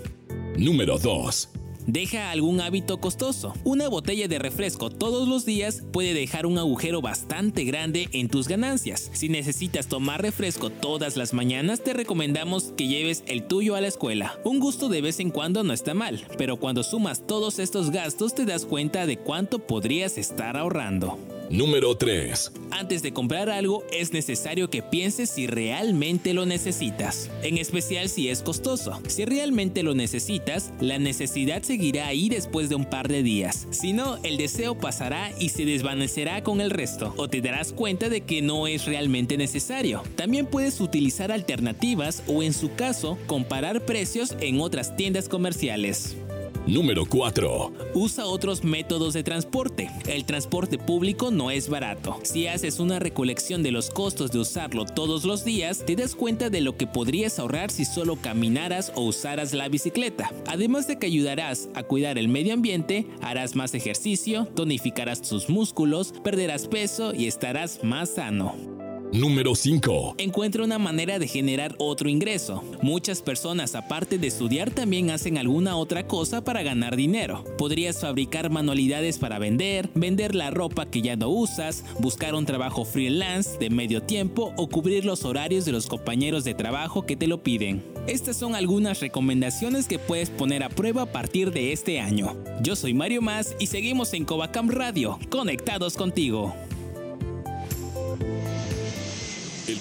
Número 0.57 0.99
2. 0.99 1.66
Deja 1.87 2.33
algún 2.33 2.61
hábito 2.61 2.99
costoso. 2.99 3.55
Una 3.63 3.89
botella 3.89 4.27
de 4.27 4.41
refresco 4.41 4.91
todos 4.91 5.29
los 5.29 5.45
días 5.45 5.85
puede 5.93 6.15
dejar 6.15 6.45
un 6.45 6.59
agujero 6.59 7.01
bastante 7.01 7.65
grande 7.65 8.09
en 8.13 8.29
tus 8.29 8.49
ganancias. 8.49 9.09
Si 9.13 9.29
necesitas 9.29 9.87
tomar 9.87 10.21
refresco 10.21 10.71
todas 10.71 11.17
las 11.17 11.33
mañanas, 11.33 11.83
te 11.85 11.93
recomendamos 11.93 12.73
que 12.77 12.89
lleves 12.89 13.23
el 13.29 13.47
tuyo 13.47 13.77
a 13.77 13.81
la 13.81 13.89
escuela. 13.89 14.39
Un 14.43 14.59
gusto 14.59 14.89
de 14.89 15.01
vez 15.01 15.21
en 15.21 15.31
cuando 15.31 15.63
no 15.63 15.73
está 15.73 15.95
mal, 15.95 16.27
pero 16.37 16.57
cuando 16.57 16.83
sumas 16.83 17.25
todos 17.25 17.61
estos 17.61 17.91
gastos 17.91 18.35
te 18.35 18.45
das 18.45 18.65
cuenta 18.65 19.07
de 19.07 19.19
cuánto 19.19 19.61
podrías 19.61 20.19
estar 20.19 20.57
ahorrando. 20.57 21.19
Número 21.51 21.97
3. 21.97 22.53
Antes 22.79 23.01
de 23.01 23.15
comprar 23.15 23.49
algo 23.49 23.85
es 23.91 24.13
necesario 24.13 24.69
que 24.69 24.83
pienses 24.83 25.31
si 25.31 25.47
realmente 25.47 26.35
lo 26.35 26.45
necesitas, 26.45 27.31
en 27.43 27.57
especial 27.57 28.11
si 28.11 28.29
es 28.29 28.43
costoso. 28.43 29.01
Si 29.09 29.25
realmente 29.25 29.83
lo 29.83 29.95
necesitas, 29.95 30.75
la 30.79 30.99
necesidad 30.99 31.63
seguirá 31.63 32.07
ahí 32.07 32.29
después 32.29 32.69
de 32.69 32.75
un 32.75 32.85
par 32.85 33.09
de 33.09 33.23
días. 33.23 33.67
Si 33.71 33.95
no, 33.95 34.19
el 34.25 34.37
deseo 34.37 34.79
pasará 34.79 35.33
y 35.41 35.49
se 35.49 35.65
desvanecerá 35.65 36.43
con 36.43 36.61
el 36.61 36.71
resto, 36.71 37.15
o 37.17 37.29
te 37.29 37.41
darás 37.41 37.73
cuenta 37.73 38.11
de 38.11 38.21
que 38.21 38.43
no 38.43 38.67
es 38.67 38.85
realmente 38.85 39.39
necesario. 39.39 40.03
También 40.15 40.45
puedes 40.45 40.79
utilizar 40.79 41.33
alternativas 41.33 42.25
o 42.27 42.43
en 42.43 42.53
su 42.53 42.75
caso, 42.75 43.17
comparar 43.27 43.87
precios 43.87 44.37
en 44.41 44.61
otras 44.61 44.97
tiendas 44.97 45.31
comerciales. 45.31 46.15
Número 46.67 47.07
4. 47.07 47.73
Usa 47.95 48.27
otros 48.27 48.65
métodos 48.65 49.15
de 49.15 49.23
transporte. 49.23 49.89
El 50.09 50.25
transporte 50.25 50.79
público 50.79 51.31
no 51.31 51.53
es 51.53 51.69
barato. 51.69 52.19
Si 52.25 52.49
haces 52.49 52.81
una 52.81 52.99
recolección 52.99 53.63
de 53.63 53.71
los 53.71 53.89
costos 53.89 54.33
de 54.33 54.41
usarlo 54.41 54.85
todos 54.85 55.25
los 55.25 55.45
días, 55.45 55.85
te 55.87 55.95
das 55.95 56.17
cuenta 56.17 56.51
de 56.51 56.61
lo 56.61 56.77
que 56.77 56.89
podrías 56.89 57.39
ahorrar 57.39 57.71
si 57.71 57.85
solo 57.85 58.17
caminaras 58.17 58.93
o 58.97 59.03
usaras 59.03 59.55
la 59.55 59.69
bicicleta. 59.69 60.33
Además 60.49 60.89
de 60.89 60.99
que 60.99 61.07
ayudarás 61.07 61.69
a 61.75 61.85
cuidar 61.85 62.19
el 62.19 62.27
medio 62.27 62.53
ambiente, 62.53 63.07
harás 63.23 63.55
más 63.55 63.73
ejercicio, 63.75 64.47
tonificarás 64.57 65.23
tus 65.23 65.49
músculos, 65.49 66.15
perderás 66.25 66.67
peso 66.67 67.15
y 67.15 67.27
estarás 67.27 67.85
más 67.85 68.11
sano. 68.11 68.86
Número 69.13 69.55
5. 69.55 70.17
Encuentra 70.19 70.65
una 70.65 70.79
manera 70.79 71.19
de 71.19 71.29
generar 71.29 71.75
otro 71.79 72.09
ingreso. 72.09 72.63
Muchas 72.83 73.23
personas, 73.23 73.75
aparte 73.75 74.19
de 74.19 74.27
estudiar, 74.27 74.71
también 74.71 75.11
hacen 75.11 75.39
alguna 75.39 75.77
otra 75.77 76.07
cosa 76.07 76.43
para 76.43 76.63
ganar 76.63 76.97
dinero. 76.97 77.45
Podrías 77.57 78.01
fabricar 78.01 78.51
manualidades 78.51 79.19
para 79.19 79.39
vender, 79.39 79.89
vender 79.95 80.35
la 80.35 80.51
ropa 80.51 80.87
que 80.87 81.03
ya 81.03 81.17
no 81.17 81.29
usas, 81.29 81.85
buscar 82.01 82.35
un 82.35 82.47
trabajo 82.47 82.85
freelance 82.85 83.59
de 83.59 83.71
medio 83.71 84.03
tiempo 84.03 84.53
o 84.57 84.69
cubrir 84.69 85.05
los 85.05 85.25
horarios 85.25 85.65
de 85.65 85.73
los 85.73 85.87
compañeros 85.87 86.45
de 86.45 86.55
trabajo 86.55 87.07
que 87.07 87.17
te 87.17 87.27
lo 87.27 87.43
piden. 87.43 87.85
Estas 88.07 88.37
son 88.37 88.55
algunas 88.55 89.01
recomendaciones 89.01 89.89
que 89.89 89.99
puedes 89.99 90.31
poner 90.31 90.63
a 90.63 90.69
prueba 90.69 91.03
a 91.03 91.13
partir 91.13 91.53
de 91.53 91.73
este 91.73 92.01
año. 92.01 92.37
Yo 92.61 92.77
soy 92.77 92.93
Mario 92.93 93.23
Más 93.23 93.55
y 93.59 93.69
seguimos 93.69 94.13
en 94.15 94.25
Covacam 94.25 94.69
Radio, 94.69 95.19
conectados 95.31 95.95
contigo. 95.95 96.55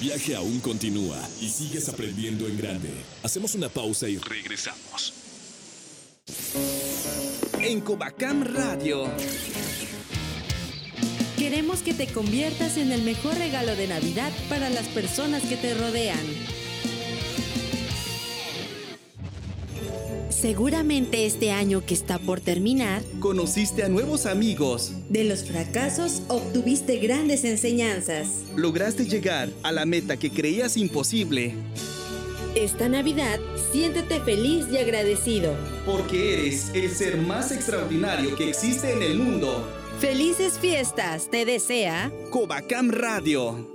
Viaje 0.06 0.36
aún 0.36 0.60
continúa 0.60 1.18
y 1.42 1.50
sigues 1.50 1.90
aprendiendo 1.90 2.48
en 2.48 2.56
grande. 2.58 2.92
Hacemos 3.24 3.56
una 3.56 3.70
pausa 3.70 4.08
y 4.08 4.18
regresamos. 4.20 5.14
En 7.60 7.82
Covacam 7.82 8.44
Radio. 8.44 9.10
Queremos 11.40 11.82
que 11.82 11.96
te 11.96 12.06
conviertas 12.06 12.78
en 12.78 12.92
el 12.92 13.02
mejor 13.02 13.36
regalo 13.36 13.76
de 13.76 13.88
Navidad 13.88 14.32
para 14.48 14.70
las 14.70 14.86
personas 14.90 15.42
que 15.42 15.58
te 15.58 15.74
rodean. 15.74 16.24
Seguramente 20.46 21.26
este 21.26 21.50
año 21.50 21.84
que 21.84 21.96
está 21.96 22.20
por 22.20 22.40
terminar, 22.40 23.02
Conociste 23.20 23.82
a 23.82 23.90
nuevos 23.90 24.28
amigos. 24.28 24.92
de 25.10 25.24
los 25.24 25.44
fracasos 25.44 26.22
obtuviste 26.28 26.98
grandes 26.98 27.44
enseñanzas. 27.46 28.44
Lograste 28.56 29.06
llegar 29.06 29.50
a 29.64 29.72
la 29.72 29.88
meta 29.88 30.18
que 30.18 30.30
creías 30.30 30.78
imposible. 30.78 31.56
Esta 32.54 32.88
Navidad, 32.88 33.40
siéntete 33.72 34.20
feliz 34.20 34.68
y 34.72 34.78
agradecido. 34.78 35.56
Porque 35.84 36.36
eres 36.36 36.70
el 36.76 36.92
ser 36.92 37.18
más 37.18 37.52
extraordinario 37.52 38.36
que 38.36 38.50
existe 38.50 38.94
en 38.94 39.02
el 39.02 39.18
mundo. 39.18 39.68
Felices 40.00 40.60
fiestas, 40.60 41.28
te 41.32 41.46
desea 41.46 42.12
Covacam 42.30 42.92
Radio. 42.92 43.75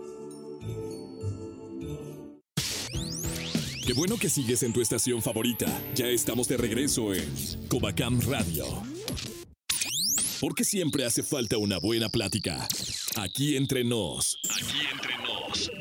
Qué 3.90 3.94
bueno 3.94 4.18
que 4.18 4.31
sigues 4.31 4.62
en 4.62 4.72
tu 4.72 4.81
estación 4.81 5.20
favorita. 5.20 5.66
Ya 5.96 6.07
estamos 6.07 6.46
de 6.46 6.57
regreso 6.57 7.12
en 7.12 7.24
Covacam 7.66 8.20
Radio. 8.20 8.64
Porque 10.40 10.62
siempre 10.62 11.05
hace 11.05 11.24
falta 11.24 11.59
una 11.59 11.81
buena 11.81 12.09
plática. 12.09 12.68
Aquí 13.16 13.57
entre 13.57 13.83
nos. 13.83 14.38
Aquí 14.48 14.76
entre 14.92 15.12
nos. 15.24 15.72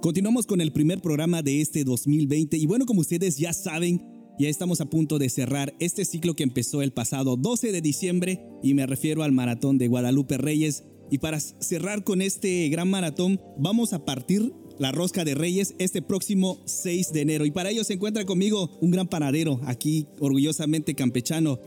Continuamos 0.00 0.46
con 0.46 0.62
el 0.62 0.72
primer 0.72 1.02
programa 1.02 1.42
de 1.42 1.60
este 1.60 1.84
2020 1.84 2.56
y 2.56 2.64
bueno, 2.64 2.86
como 2.86 3.02
ustedes 3.02 3.36
ya 3.36 3.52
saben, 3.52 4.00
ya 4.38 4.48
estamos 4.48 4.80
a 4.80 4.86
punto 4.86 5.18
de 5.18 5.28
cerrar 5.28 5.74
este 5.78 6.06
ciclo 6.06 6.32
que 6.32 6.44
empezó 6.44 6.80
el 6.80 6.94
pasado 6.94 7.36
12 7.36 7.72
de 7.72 7.82
diciembre 7.82 8.42
y 8.62 8.72
me 8.72 8.86
refiero 8.86 9.22
al 9.22 9.32
maratón 9.32 9.76
de 9.76 9.88
Guadalupe 9.88 10.38
Reyes. 10.38 10.84
Y 11.10 11.18
para 11.18 11.40
cerrar 11.40 12.04
con 12.04 12.22
este 12.22 12.66
gran 12.70 12.88
maratón, 12.88 13.38
vamos 13.58 13.92
a 13.92 14.06
partir 14.06 14.54
la 14.78 14.92
rosca 14.92 15.24
de 15.24 15.34
Reyes 15.34 15.74
este 15.78 16.02
próximo 16.02 16.58
6 16.64 17.12
de 17.12 17.20
enero. 17.22 17.46
Y 17.46 17.50
para 17.50 17.70
ello 17.70 17.84
se 17.84 17.94
encuentra 17.94 18.24
conmigo 18.24 18.70
un 18.80 18.90
gran 18.90 19.08
panadero, 19.08 19.60
aquí 19.64 20.06
orgullosamente 20.20 20.94
campechano. 20.94 21.58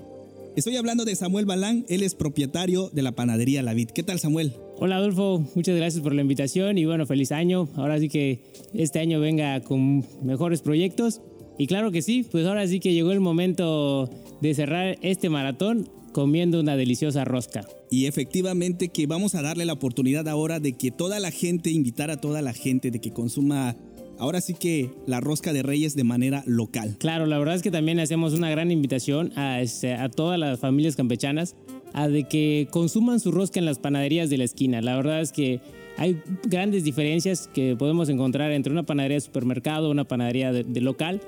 Estoy 0.55 0.75
hablando 0.75 1.05
de 1.05 1.15
Samuel 1.15 1.45
Balán, 1.45 1.85
él 1.89 2.03
es 2.03 2.15
propietario 2.15 2.89
de 2.89 3.01
la 3.01 3.13
panadería 3.13 3.61
La 3.61 3.73
Vid. 3.73 3.89
¿Qué 3.89 4.03
tal 4.03 4.19
Samuel? 4.19 4.53
Hola 4.77 4.97
Adolfo, 4.97 5.45
muchas 5.55 5.75
gracias 5.75 6.01
por 6.01 6.13
la 6.13 6.21
invitación 6.21 6.77
y 6.77 6.85
bueno, 6.85 7.05
feliz 7.05 7.31
año. 7.31 7.69
Ahora 7.75 7.99
sí 7.99 8.09
que 8.09 8.41
este 8.73 8.99
año 8.99 9.19
venga 9.19 9.61
con 9.61 10.05
mejores 10.23 10.61
proyectos. 10.61 11.21
Y 11.57 11.67
claro 11.67 11.91
que 11.91 12.01
sí, 12.01 12.25
pues 12.29 12.45
ahora 12.45 12.65
sí 12.67 12.79
que 12.79 12.93
llegó 12.93 13.11
el 13.11 13.19
momento 13.19 14.09
de 14.41 14.53
cerrar 14.53 14.97
este 15.01 15.29
maratón 15.29 15.89
comiendo 16.11 16.59
una 16.59 16.75
deliciosa 16.75 17.25
rosca. 17.25 17.65
Y 17.89 18.05
efectivamente 18.05 18.89
que 18.89 19.07
vamos 19.07 19.35
a 19.35 19.41
darle 19.41 19.65
la 19.65 19.73
oportunidad 19.73 20.27
ahora 20.27 20.59
de 20.59 20.73
que 20.73 20.91
toda 20.91 21.19
la 21.19 21.31
gente, 21.31 21.69
invitar 21.71 22.11
a 22.11 22.17
toda 22.17 22.41
la 22.41 22.53
gente 22.53 22.91
de 22.91 22.99
que 22.99 23.11
consuma 23.11 23.75
ahora 24.19 24.41
sí 24.41 24.53
que 24.53 24.91
la 25.07 25.21
rosca 25.21 25.53
de 25.53 25.63
reyes 25.63 25.95
de 25.95 26.03
manera 26.03 26.43
local. 26.45 26.97
Claro, 26.99 27.25
la 27.25 27.39
verdad 27.39 27.55
es 27.55 27.61
que 27.61 27.71
también 27.71 27.99
hacemos 27.99 28.33
una 28.33 28.49
gran 28.49 28.69
invitación 28.69 29.31
a, 29.37 29.61
este, 29.61 29.93
a 29.93 30.09
todas 30.09 30.37
las 30.37 30.59
familias 30.59 30.95
campechanas 30.95 31.55
a 31.93 32.07
de 32.07 32.25
que 32.25 32.67
consuman 32.69 33.19
su 33.19 33.31
rosca 33.31 33.59
en 33.59 33.65
las 33.65 33.79
panaderías 33.79 34.29
de 34.29 34.37
la 34.37 34.43
esquina. 34.43 34.81
La 34.81 34.95
verdad 34.95 35.21
es 35.21 35.31
que 35.31 35.61
hay 35.97 36.21
grandes 36.47 36.83
diferencias 36.83 37.49
que 37.51 37.75
podemos 37.75 38.09
encontrar 38.09 38.51
entre 38.51 38.71
una 38.71 38.83
panadería 38.83 39.15
de 39.15 39.21
supermercado, 39.21 39.89
una 39.89 40.03
panadería 40.03 40.51
de, 40.51 40.63
de 40.63 40.81
local. 40.81 41.21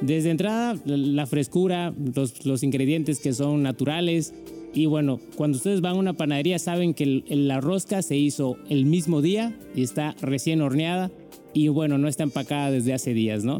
Desde 0.00 0.30
entrada, 0.30 0.80
la 0.86 1.26
frescura, 1.26 1.94
los, 2.14 2.44
los, 2.46 2.62
ingredientes 2.62 3.20
que 3.20 3.32
son 3.32 3.62
naturales, 3.62 4.32
Y 4.72 4.86
bueno, 4.86 5.18
cuando 5.34 5.56
ustedes 5.56 5.80
van 5.80 5.96
a 5.96 5.98
una 5.98 6.12
panadería 6.12 6.56
saben 6.60 6.94
que 6.94 7.02
el- 7.02 7.48
la 7.48 7.60
rosca 7.60 8.02
se 8.02 8.16
hizo 8.16 8.56
el 8.68 8.84
mismo 8.86 9.20
día 9.20 9.58
y 9.74 9.82
está 9.82 10.14
recién 10.22 10.60
horneada 10.60 11.10
y 11.52 11.66
bueno, 11.66 11.98
no 11.98 12.06
está 12.06 12.22
empacada 12.22 12.70
desde 12.70 12.92
hace 12.92 13.12
días, 13.12 13.42
¿no? 13.42 13.58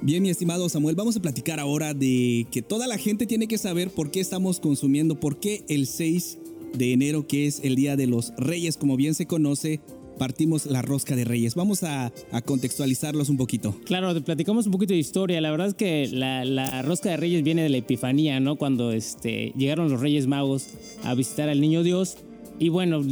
Bien, 0.00 0.22
mi 0.22 0.30
estimado 0.30 0.66
Samuel, 0.70 0.96
vamos 0.96 1.14
a 1.18 1.20
platicar 1.20 1.60
ahora 1.60 1.92
de 1.92 2.46
que 2.50 2.62
toda 2.62 2.86
la 2.86 2.96
gente 2.96 3.26
tiene 3.26 3.48
que 3.48 3.58
saber 3.58 3.90
por 3.90 4.10
qué 4.10 4.20
estamos 4.20 4.60
consumiendo, 4.60 5.20
por 5.20 5.38
qué 5.38 5.62
el 5.68 5.86
6 5.86 6.38
de 6.72 6.94
enero, 6.94 7.26
que 7.26 7.46
es 7.46 7.60
el 7.62 7.76
Día 7.76 7.96
de 7.96 8.06
los 8.06 8.32
Reyes, 8.38 8.78
como 8.78 8.96
bien 8.96 9.12
se 9.12 9.26
conoce, 9.26 9.80
partimos 10.20 10.66
la 10.66 10.82
rosca 10.82 11.16
de 11.16 11.24
Reyes. 11.24 11.54
Vamos 11.54 11.82
a, 11.82 12.12
contextualizarlos 12.44 13.30
un 13.30 13.38
poquito. 13.38 13.74
Claro, 13.86 14.12
te 14.12 14.20
platicamos 14.20 14.66
un 14.66 14.72
poquito 14.72 14.92
de 14.92 14.98
historia. 14.98 15.40
La 15.40 15.50
verdad 15.50 15.68
es 15.68 15.74
que 15.74 16.08
la, 16.12 16.44
la 16.44 16.82
rosca 16.82 17.08
de 17.08 17.16
Reyes 17.16 17.42
viene 17.42 17.62
de 17.62 17.70
la 17.70 17.78
Epifanía, 17.78 18.38
¿no? 18.38 18.56
Cuando 18.56 18.92
este, 18.92 19.54
llegaron 19.56 19.88
los 19.88 19.98
Reyes 19.98 20.26
Magos 20.26 20.68
a 21.04 21.14
visitar 21.14 21.48
al 21.48 21.62
Niño 21.62 21.82
Dios. 21.82 22.18
Y 22.58 22.68
bueno, 22.68 23.02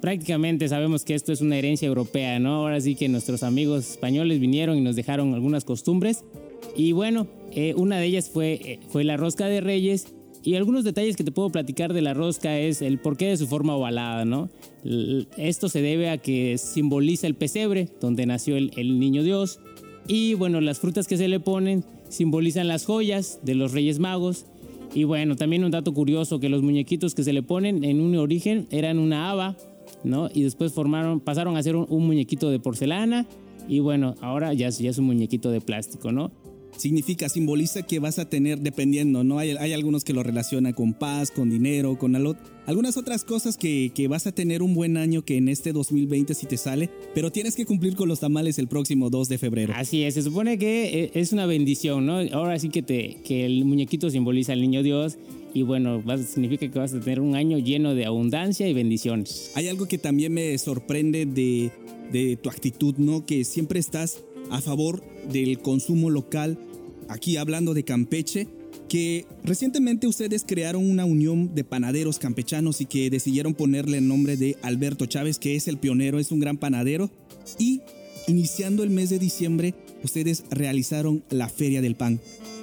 prácticamente 0.00 0.68
sabemos 0.68 1.04
que 1.04 1.14
esto 1.14 1.32
es 1.32 1.40
una 1.40 1.56
herencia 1.56 1.86
europea, 1.86 2.40
¿no? 2.40 2.54
Ahora 2.56 2.80
sí 2.80 2.96
que 2.96 3.08
nuestros 3.08 3.44
amigos 3.44 3.92
españoles 3.92 4.40
vinieron 4.40 4.76
y 4.76 4.80
nos 4.80 4.96
dejaron 4.96 5.34
algunas 5.34 5.64
costumbres. 5.64 6.24
Y 6.74 6.90
bueno, 6.90 7.28
eh, 7.52 7.74
una 7.76 7.98
de 8.00 8.06
ellas 8.06 8.28
fue, 8.28 8.54
eh, 8.54 8.80
fue 8.88 9.04
la 9.04 9.16
rosca 9.16 9.46
de 9.46 9.60
Reyes. 9.60 10.08
Y 10.42 10.56
algunos 10.56 10.82
detalles 10.82 11.14
que 11.14 11.22
te 11.22 11.30
puedo 11.30 11.50
platicar 11.50 11.92
de 11.92 12.02
la 12.02 12.12
rosca 12.12 12.58
es 12.58 12.82
el 12.82 12.98
porqué 12.98 13.26
de 13.26 13.36
su 13.36 13.46
forma 13.46 13.76
ovalada, 13.76 14.24
¿no? 14.24 14.48
Esto 14.84 15.68
se 15.68 15.82
debe 15.82 16.10
a 16.10 16.18
que 16.18 16.58
simboliza 16.58 17.26
el 17.26 17.34
pesebre, 17.34 17.88
donde 18.00 18.26
nació 18.26 18.56
el, 18.56 18.98
niño 18.98 19.22
Dios. 19.22 19.60
Y 20.06 20.34
bueno, 20.34 20.60
las 20.60 20.78
frutas 20.78 21.08
que 21.08 21.16
se 21.16 21.28
le 21.28 21.40
ponen 21.40 21.84
simbolizan 22.08 22.68
las 22.68 22.84
joyas 22.84 23.40
de 23.42 23.54
los 23.54 23.72
Reyes 23.72 23.98
Magos. 23.98 24.46
Y 24.94 25.04
bueno, 25.04 25.36
también 25.36 25.64
un 25.64 25.72
dato 25.72 25.92
curioso 25.92 26.38
que 26.38 26.48
los 26.48 26.62
muñequitos 26.62 27.14
que 27.14 27.24
se 27.24 27.32
le 27.32 27.42
ponen 27.42 27.84
en 27.84 28.00
un 28.00 28.16
origen 28.16 28.68
eran 28.70 28.98
una 28.98 29.30
haba, 29.30 29.56
¿no? 30.04 30.28
Y 30.32 30.42
después 30.42 30.72
formaron, 30.72 31.20
pasaron 31.20 31.56
a 31.56 31.62
ser 31.62 31.74
un, 31.76 31.86
un 31.88 32.06
muñequito 32.06 32.50
de 32.50 32.60
porcelana. 32.60 33.26
Y 33.68 33.80
bueno, 33.80 34.14
ahora 34.20 34.54
ya, 34.54 34.68
ya 34.68 34.90
es 34.90 34.98
un 34.98 35.06
muñequito 35.06 35.50
de 35.50 35.60
plástico, 35.60 36.12
¿no? 36.12 36.30
Significa, 36.76 37.28
simboliza 37.28 37.82
que 37.82 37.98
vas 37.98 38.18
a 38.18 38.28
tener, 38.28 38.60
dependiendo, 38.60 39.24
¿no? 39.24 39.38
Hay, 39.38 39.50
hay 39.50 39.72
algunos 39.72 40.04
que 40.04 40.12
lo 40.12 40.22
relacionan 40.22 40.72
con 40.72 40.92
paz, 40.94 41.30
con 41.30 41.50
dinero, 41.50 41.98
con 41.98 42.14
alo- 42.14 42.36
algunas 42.66 42.96
otras 42.96 43.24
cosas 43.24 43.56
que, 43.56 43.92
que 43.94 44.08
vas 44.08 44.26
a 44.26 44.32
tener 44.32 44.62
un 44.62 44.74
buen 44.74 44.96
año 44.96 45.22
que 45.24 45.36
en 45.36 45.48
este 45.48 45.72
2020 45.72 46.34
si 46.34 46.46
te 46.46 46.56
sale, 46.56 46.90
pero 47.14 47.30
tienes 47.32 47.54
que 47.56 47.64
cumplir 47.64 47.96
con 47.96 48.08
los 48.08 48.20
tamales 48.20 48.58
el 48.58 48.68
próximo 48.68 49.08
2 49.10 49.28
de 49.28 49.38
febrero. 49.38 49.72
Así 49.76 50.02
es, 50.02 50.14
se 50.14 50.22
supone 50.22 50.58
que 50.58 51.04
eh, 51.04 51.10
es 51.14 51.32
una 51.32 51.46
bendición, 51.46 52.06
¿no? 52.06 52.18
Ahora 52.32 52.58
sí 52.58 52.68
que, 52.68 52.82
te, 52.82 53.18
que 53.24 53.46
el 53.46 53.64
muñequito 53.64 54.10
simboliza 54.10 54.52
al 54.52 54.60
niño 54.60 54.82
Dios 54.82 55.16
y 55.54 55.62
bueno, 55.62 56.02
vas- 56.02 56.26
significa 56.26 56.70
que 56.70 56.78
vas 56.78 56.92
a 56.92 57.00
tener 57.00 57.20
un 57.20 57.34
año 57.36 57.58
lleno 57.58 57.94
de 57.94 58.04
abundancia 58.04 58.68
y 58.68 58.74
bendiciones. 58.74 59.50
Hay 59.54 59.68
algo 59.68 59.86
que 59.86 59.96
también 59.98 60.34
me 60.34 60.56
sorprende 60.58 61.24
de, 61.24 61.70
de 62.12 62.36
tu 62.36 62.50
actitud, 62.50 62.96
¿no? 62.98 63.24
Que 63.24 63.44
siempre 63.44 63.80
estás 63.80 64.22
a 64.50 64.60
favor 64.60 65.02
del 65.30 65.58
consumo 65.58 66.10
local. 66.10 66.58
Aquí 67.08 67.36
hablando 67.36 67.74
de 67.74 67.84
Campeche, 67.84 68.48
que 68.88 69.26
recientemente 69.44 70.06
ustedes 70.06 70.44
crearon 70.46 70.88
una 70.88 71.04
unión 71.04 71.54
de 71.54 71.64
panaderos 71.64 72.18
campechanos 72.18 72.80
y 72.80 72.86
que 72.86 73.10
decidieron 73.10 73.54
ponerle 73.54 73.98
el 73.98 74.08
nombre 74.08 74.36
de 74.36 74.56
Alberto 74.62 75.06
Chávez, 75.06 75.38
que 75.38 75.56
es 75.56 75.68
el 75.68 75.78
pionero, 75.78 76.18
es 76.18 76.32
un 76.32 76.40
gran 76.40 76.56
panadero. 76.58 77.10
Y 77.58 77.80
iniciando 78.28 78.82
el 78.82 78.90
mes 78.90 79.10
de 79.10 79.18
diciembre, 79.18 79.74
ustedes 80.02 80.44
realizaron 80.50 81.22
la 81.30 81.48
Feria 81.48 81.80
del 81.80 81.96
Pan. 81.96 82.20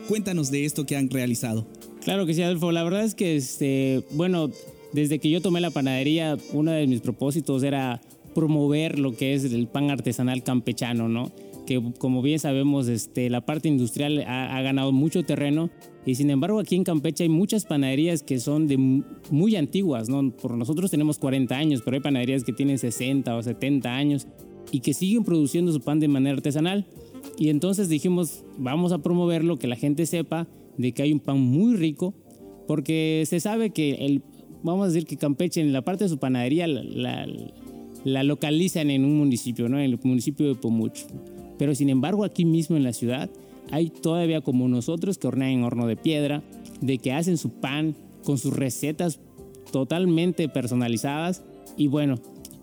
Cuéntanos 0.07 0.51
de 0.51 0.65
esto 0.65 0.85
que 0.85 0.95
han 0.95 1.09
realizado. 1.09 1.65
Claro 2.03 2.25
que 2.25 2.33
sí, 2.33 2.41
Adolfo. 2.41 2.71
La 2.71 2.83
verdad 2.83 3.05
es 3.05 3.15
que, 3.15 3.35
este, 3.37 4.03
bueno, 4.11 4.51
desde 4.91 5.19
que 5.19 5.29
yo 5.29 5.41
tomé 5.41 5.61
la 5.61 5.71
panadería, 5.71 6.37
uno 6.51 6.71
de 6.71 6.85
mis 6.87 7.01
propósitos 7.01 7.63
era 7.63 8.01
promover 8.35 8.99
lo 8.99 9.15
que 9.15 9.33
es 9.33 9.45
el 9.45 9.67
pan 9.67 9.89
artesanal 9.89 10.43
campechano, 10.43 11.07
¿no? 11.07 11.31
Que 11.65 11.81
como 11.97 12.21
bien 12.21 12.39
sabemos, 12.39 12.87
este, 12.89 13.29
la 13.29 13.45
parte 13.45 13.69
industrial 13.69 14.23
ha, 14.27 14.57
ha 14.57 14.61
ganado 14.61 14.91
mucho 14.91 15.23
terreno 15.23 15.69
y 16.05 16.15
sin 16.15 16.29
embargo 16.29 16.59
aquí 16.59 16.75
en 16.75 16.83
Campeche 16.83 17.23
hay 17.23 17.29
muchas 17.29 17.65
panaderías 17.65 18.21
que 18.23 18.39
son 18.39 18.67
de 18.67 18.77
mu- 18.77 19.03
muy 19.31 19.55
antiguas, 19.55 20.09
¿no? 20.09 20.29
Por 20.35 20.57
nosotros 20.57 20.91
tenemos 20.91 21.19
40 21.19 21.55
años, 21.55 21.81
pero 21.85 21.95
hay 21.95 22.01
panaderías 22.01 22.43
que 22.43 22.51
tienen 22.51 22.77
60 22.77 23.33
o 23.35 23.41
70 23.41 23.95
años 23.95 24.27
y 24.71 24.81
que 24.81 24.93
siguen 24.93 25.23
produciendo 25.23 25.71
su 25.71 25.79
pan 25.79 25.99
de 26.01 26.09
manera 26.09 26.35
artesanal. 26.35 26.85
Y 27.37 27.47
entonces 27.49 27.87
dijimos, 27.87 28.43
vamos 28.57 28.91
a 28.91 28.97
promoverlo, 29.01 29.57
que 29.57 29.67
la 29.67 29.77
gente 29.77 30.05
sepa 30.05 30.47
de 30.77 30.91
que 30.91 31.03
hay 31.03 31.13
un 31.13 31.19
pan 31.21 31.39
muy 31.39 31.75
rico, 31.77 32.13
porque 32.67 33.23
se 33.25 33.39
sabe 33.39 33.69
que 33.69 33.91
el, 34.05 34.21
vamos 34.63 34.83
a 34.83 34.87
decir 34.91 35.05
que 35.05 35.15
Campeche 35.15 35.61
en 35.61 35.71
la 35.71 35.83
parte 35.83 36.03
de 36.03 36.09
su 36.09 36.17
panadería 36.17 36.67
la, 36.67 36.83
la- 36.83 37.27
la 38.03 38.23
localizan 38.23 38.89
en 38.89 39.05
un 39.05 39.17
municipio, 39.17 39.69
¿no? 39.69 39.79
En 39.79 39.85
el 39.91 39.99
municipio 40.03 40.45
de 40.47 40.55
Pomucho. 40.55 41.07
Pero 41.63 41.75
sin 41.75 41.89
embargo 41.89 42.25
aquí 42.25 42.43
mismo 42.43 42.75
en 42.75 42.83
la 42.83 42.91
ciudad 42.91 43.29
hay 43.71 43.89
todavía 43.89 44.41
como 44.41 44.67
nosotros 44.67 45.17
que 45.17 45.27
hornean 45.27 45.51
en 45.51 45.63
horno 45.63 45.87
de 45.87 45.95
piedra, 45.95 46.43
de 46.81 46.97
que 46.97 47.13
hacen 47.13 47.37
su 47.37 47.51
pan 47.51 47.95
con 48.25 48.37
sus 48.37 48.53
recetas 48.53 49.21
totalmente 49.71 50.49
personalizadas 50.49 51.41
y 51.77 51.87
bueno, 51.87 52.17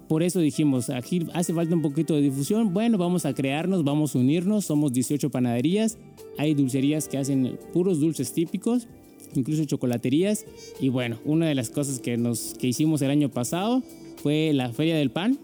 por 0.06 0.22
eso 0.22 0.38
dijimos, 0.40 0.90
aquí 0.90 1.26
hace 1.32 1.54
falta 1.54 1.74
un 1.74 1.80
poquito 1.80 2.14
de 2.14 2.20
difusión. 2.20 2.74
Bueno, 2.74 2.98
vamos 2.98 3.24
a 3.24 3.32
crearnos, 3.32 3.84
vamos 3.84 4.14
a 4.14 4.18
unirnos. 4.18 4.66
Somos 4.66 4.92
18 4.92 5.30
panaderías. 5.30 5.96
Hay 6.36 6.52
dulcerías 6.52 7.08
que 7.08 7.16
hacen 7.16 7.58
puros 7.72 8.00
dulces 8.00 8.34
típicos, 8.34 8.86
incluso 9.34 9.64
chocolaterías. 9.64 10.44
Y 10.78 10.90
bueno, 10.90 11.16
una 11.24 11.48
de 11.48 11.54
las 11.54 11.70
cosas 11.70 12.00
que, 12.00 12.18
nos, 12.18 12.52
que 12.52 12.66
hicimos 12.66 13.00
el 13.00 13.10
año 13.10 13.30
pasado 13.30 13.82
fue 14.16 14.52
la 14.52 14.70
Feria 14.74 14.94
del 14.94 15.10
Pan. 15.10 15.38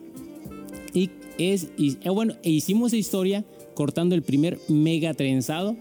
Y, 0.92 1.08
es, 1.38 1.68
eh, 1.78 2.08
bueno, 2.10 2.34
e 2.42 2.50
hicimos 2.50 2.92
historia 2.92 3.44
cortando 3.74 4.14
el 4.14 4.22
primer 4.22 4.58
mega 4.68 5.14
trenzado 5.14 5.76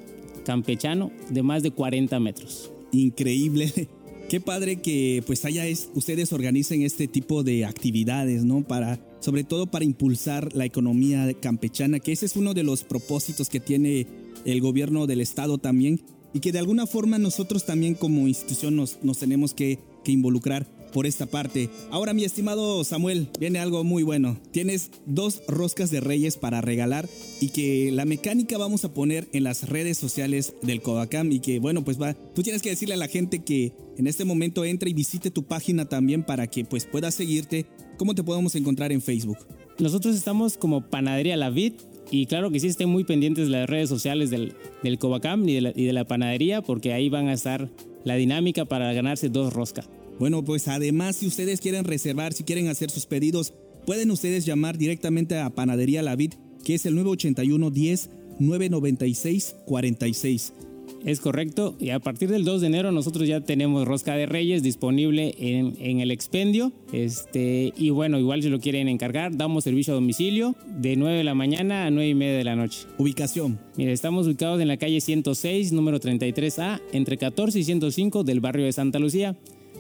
campechano 0.46 1.12
de 1.30 1.44
más 1.44 1.64
de 1.64 1.72
40 1.72 2.20
metros. 2.20 2.72
Increíble. 2.92 3.72
Qué 4.30 4.42
padre 4.42 4.78
que 4.78 5.24
pues 5.28 5.46
haya 5.46 5.68
es, 5.68 5.90
ustedes 5.94 6.34
organicen 6.34 6.82
este 6.82 7.08
tipo 7.08 7.44
de 7.44 7.64
actividades, 7.64 8.44
¿no? 8.44 8.64
Para, 8.64 9.00
sobre 9.20 9.44
todo 9.44 9.68
para 9.68 9.86
impulsar 9.86 10.56
la 10.56 10.66
economía 10.66 11.32
campechana, 11.40 12.00
que 12.00 12.12
ese 12.12 12.26
es 12.26 12.36
uno 12.36 12.56
de 12.56 12.64
los 12.64 12.84
propósitos 12.84 13.50
que 13.50 13.60
tiene 13.60 14.08
el 14.46 14.62
gobierno 14.62 15.06
del 15.06 15.22
estado 15.22 15.60
también 15.60 16.02
y 16.34 16.40
que 16.40 16.52
de 16.52 16.60
alguna 16.60 16.88
forma 16.88 17.20
nosotros 17.20 17.66
también 17.66 17.94
como 17.94 18.28
institución 18.28 18.76
nos, 18.76 19.04
nos 19.04 19.20
tenemos 19.20 19.54
que, 19.54 19.80
que 20.04 20.12
involucrar 20.12 20.68
por 20.96 21.06
esta 21.06 21.26
parte. 21.26 21.70
Ahora, 21.92 22.14
mi 22.14 22.24
estimado 22.24 22.82
Samuel, 22.86 23.28
viene 23.38 23.60
algo 23.60 23.84
muy 23.84 24.02
bueno. 24.02 24.40
Tienes 24.52 24.92
dos 25.06 25.42
roscas 25.46 25.92
de 25.92 26.00
reyes 26.00 26.38
para 26.38 26.62
regalar 26.62 27.10
y 27.42 27.50
que 27.50 27.92
la 27.92 28.06
mecánica 28.06 28.58
vamos 28.58 28.86
a 28.86 28.94
poner 28.94 29.28
en 29.34 29.44
las 29.44 29.68
redes 29.68 29.98
sociales 29.98 30.54
del 30.62 30.82
Covacam 30.82 31.34
y 31.34 31.42
que, 31.42 31.60
bueno, 31.60 31.84
pues 31.84 32.02
va, 32.02 32.14
tú 32.14 32.44
tienes 32.44 32.62
que 32.62 32.70
decirle 32.70 32.94
a 32.94 32.98
la 32.98 33.10
gente 33.10 33.44
que 33.44 33.74
en 33.98 34.08
este 34.08 34.24
momento 34.24 34.64
entre 34.64 34.90
y 34.90 34.94
visite 34.94 35.32
tu 35.32 35.44
página 35.44 35.84
también 35.84 36.24
para 36.24 36.48
que 36.48 36.64
pues 36.64 36.86
pueda 36.86 37.12
seguirte. 37.12 37.66
¿Cómo 37.98 38.16
te 38.16 38.24
podemos 38.24 38.56
encontrar 38.56 38.94
en 38.94 39.02
Facebook? 39.02 39.40
Nosotros 39.80 40.16
estamos 40.16 40.56
como 40.56 40.90
Panadería 40.90 41.36
La 41.36 41.50
Vid 41.50 41.74
y 42.10 42.26
claro 42.28 42.52
que 42.52 42.62
sí 42.62 42.68
estén 42.68 42.88
muy 42.88 43.04
pendientes 43.04 43.48
de 43.48 43.52
las 43.52 43.70
redes 43.70 43.90
sociales 43.90 44.30
del, 44.30 44.54
del 44.82 44.98
Covacam 44.98 45.46
y 45.50 45.56
de, 45.56 45.62
la, 45.62 45.74
y 45.76 45.84
de 45.84 45.92
la 45.92 46.06
panadería 46.06 46.62
porque 46.62 46.94
ahí 46.94 47.10
van 47.10 47.28
a 47.28 47.34
estar 47.34 47.70
la 48.06 48.16
dinámica 48.16 48.64
para 48.64 48.94
ganarse 48.94 49.28
dos 49.28 49.52
roscas. 49.52 49.90
Bueno, 50.20 50.44
pues 50.44 50.68
además 50.68 51.18
si 51.18 51.28
ustedes 51.28 51.60
quieren 51.60 51.84
reservar, 51.84 52.34
si 52.34 52.44
quieren 52.44 52.68
hacer 52.68 52.90
sus 52.90 53.06
pedidos, 53.06 53.54
pueden 53.86 54.12
ustedes 54.12 54.46
llamar 54.46 54.78
directamente 54.78 55.38
a 55.38 55.50
Panadería 55.50 56.02
La 56.02 56.16
Vid, 56.16 56.34
que 56.64 56.76
es 56.76 56.86
el 56.86 56.96
981 56.96 57.70
10 57.70 58.10
996 58.40 59.56
46. 59.66 60.54
Es 61.06 61.20
correcto, 61.20 61.76
y 61.80 61.92
a 61.92 62.00
partir 62.00 62.30
del 62.30 62.46
2 62.46 62.62
de 62.62 62.68
enero 62.68 62.92
nosotros 62.92 63.28
ya 63.28 63.40
tenemos 63.42 63.88
Rosca 63.88 64.16
de 64.16 64.26
Reyes 64.26 64.64
disponible 64.64 65.36
en, 65.38 65.76
en, 65.80 66.00
el 66.00 66.10
expendio. 66.10 66.72
Este, 66.94 67.74
y 67.78 67.92
bueno, 67.92 68.18
igual 68.18 68.42
si 68.42 68.50
lo 68.50 68.60
quieren 68.60 68.88
encargar, 68.88 69.38
damos 69.38 69.66
servicio 69.66 69.94
a 69.94 69.96
domicilio 69.96 70.56
de 70.80 70.96
9 70.96 71.20
de 71.20 71.24
la 71.24 71.36
mañana 71.36 71.86
a 71.86 71.92
9 71.92 72.10
y 72.10 72.16
media 72.16 72.38
de 72.38 72.44
la 72.44 72.56
noche. 72.56 72.88
Ubicación. 72.98 73.60
Mire, 73.78 73.92
estamos 73.92 74.26
ubicados 74.26 74.60
en 74.62 74.68
la 74.68 74.78
calle 74.78 75.00
106, 75.00 75.74
número 75.74 76.00
33A, 76.00 76.82
entre 76.92 77.18
14 77.18 77.60
y 77.60 77.64
105 77.64 78.24
del 78.24 78.40
barrio 78.40 78.66
de 78.66 78.72
Santa 78.72 78.98
Lucía, 78.98 79.38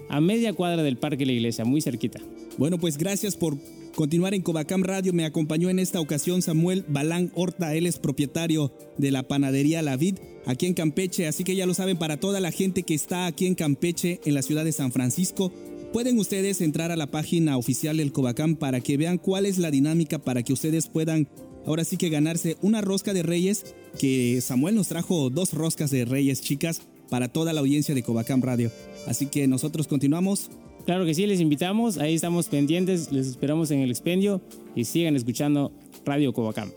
a 0.10 0.22
media 0.22 0.54
cuadra 0.54 0.84
del 0.84 0.98
Parque 0.98 1.26
la 1.26 1.32
Iglesia, 1.32 1.66
muy 1.66 1.82
cerquita. 1.82 2.20
Bueno, 2.58 2.78
pues 2.78 2.98
gracias 2.98 3.36
por 3.36 3.58
continuar 3.96 4.34
en 4.34 4.42
Covacam 4.42 4.84
Radio. 4.84 5.14
Me 5.14 5.26
acompañó 5.26 5.70
en 5.70 5.80
esta 5.80 6.00
ocasión 6.00 6.42
Samuel 6.42 6.86
Balán 6.88 7.32
Horta. 7.36 7.76
Él 7.76 7.86
es 7.86 7.98
propietario 7.98 8.72
de 8.98 9.12
la 9.12 9.24
panadería 9.24 9.82
La 9.82 9.98
Vid 9.98 10.18
aquí 10.46 10.68
en 10.68 10.74
Campeche. 10.74 11.28
Así 11.28 11.44
que 11.44 11.56
ya 11.56 11.66
lo 11.66 11.74
saben, 11.74 11.98
para 11.98 12.18
toda 12.18 12.40
la 12.40 12.52
gente 12.52 12.84
que 12.84 12.94
está 12.94 13.26
aquí 13.26 13.48
en 13.48 13.56
Campeche, 13.56 14.20
en 14.26 14.34
la 14.34 14.42
ciudad 14.42 14.66
de 14.66 14.72
San 14.72 14.92
Francisco, 14.92 15.52
pueden 15.92 16.18
ustedes 16.20 16.62
entrar 16.62 16.92
a 16.92 16.98
la 16.98 17.08
página 17.08 17.58
oficial 17.58 17.98
del 17.98 18.12
Covacam 18.12 18.56
para 18.56 18.82
que 18.82 18.98
vean 18.98 19.18
cuál 19.18 19.46
es 19.46 19.58
la 19.58 19.72
dinámica 19.72 20.20
para 20.20 20.44
que 20.44 20.54
ustedes 20.54 20.88
puedan 20.88 21.28
ahora 21.66 21.84
sí 21.84 21.98
que 21.98 22.10
ganarse 22.10 22.58
una 22.62 22.82
rosca 22.82 23.14
de 23.14 23.24
reyes, 23.24 23.66
que 24.00 24.40
Samuel 24.42 24.76
nos 24.76 24.90
trajo 24.90 25.30
dos 25.30 25.54
roscas 25.54 25.90
de 25.90 26.06
reyes 26.06 26.42
chicas. 26.42 26.82
para 27.10 27.28
toda 27.28 27.54
la 27.54 27.62
audiencia 27.62 27.94
de 27.94 28.02
Covacam 28.02 28.42
Radio. 28.42 28.72
Así 29.08 29.28
que 29.28 29.48
nosotros 29.48 29.88
continuamos. 29.88 30.50
Claro 30.86 31.06
que 31.06 31.14
sí, 31.14 31.26
les 31.26 31.40
invitamos, 31.40 31.98
ahí 31.98 32.14
estamos 32.14 32.48
pendientes, 32.48 33.12
les 33.12 33.28
esperamos 33.28 33.72
en 33.72 33.80
el 33.80 33.90
expendio 33.90 34.42
y 34.76 34.86
sigan 34.86 35.16
escuchando 35.16 35.72
Radio 36.06 36.32
Covacam. 36.34 36.72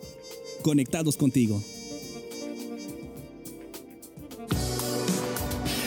Conectados 0.63 1.17
contigo. 1.17 1.63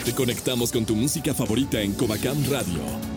Te 0.06 0.14
conectamos 0.14 0.72
con 0.72 0.86
tu 0.86 0.96
música 0.96 1.34
favorita 1.34 1.82
en 1.82 1.94
Covacam 1.94 2.38
Radio. 2.50 3.11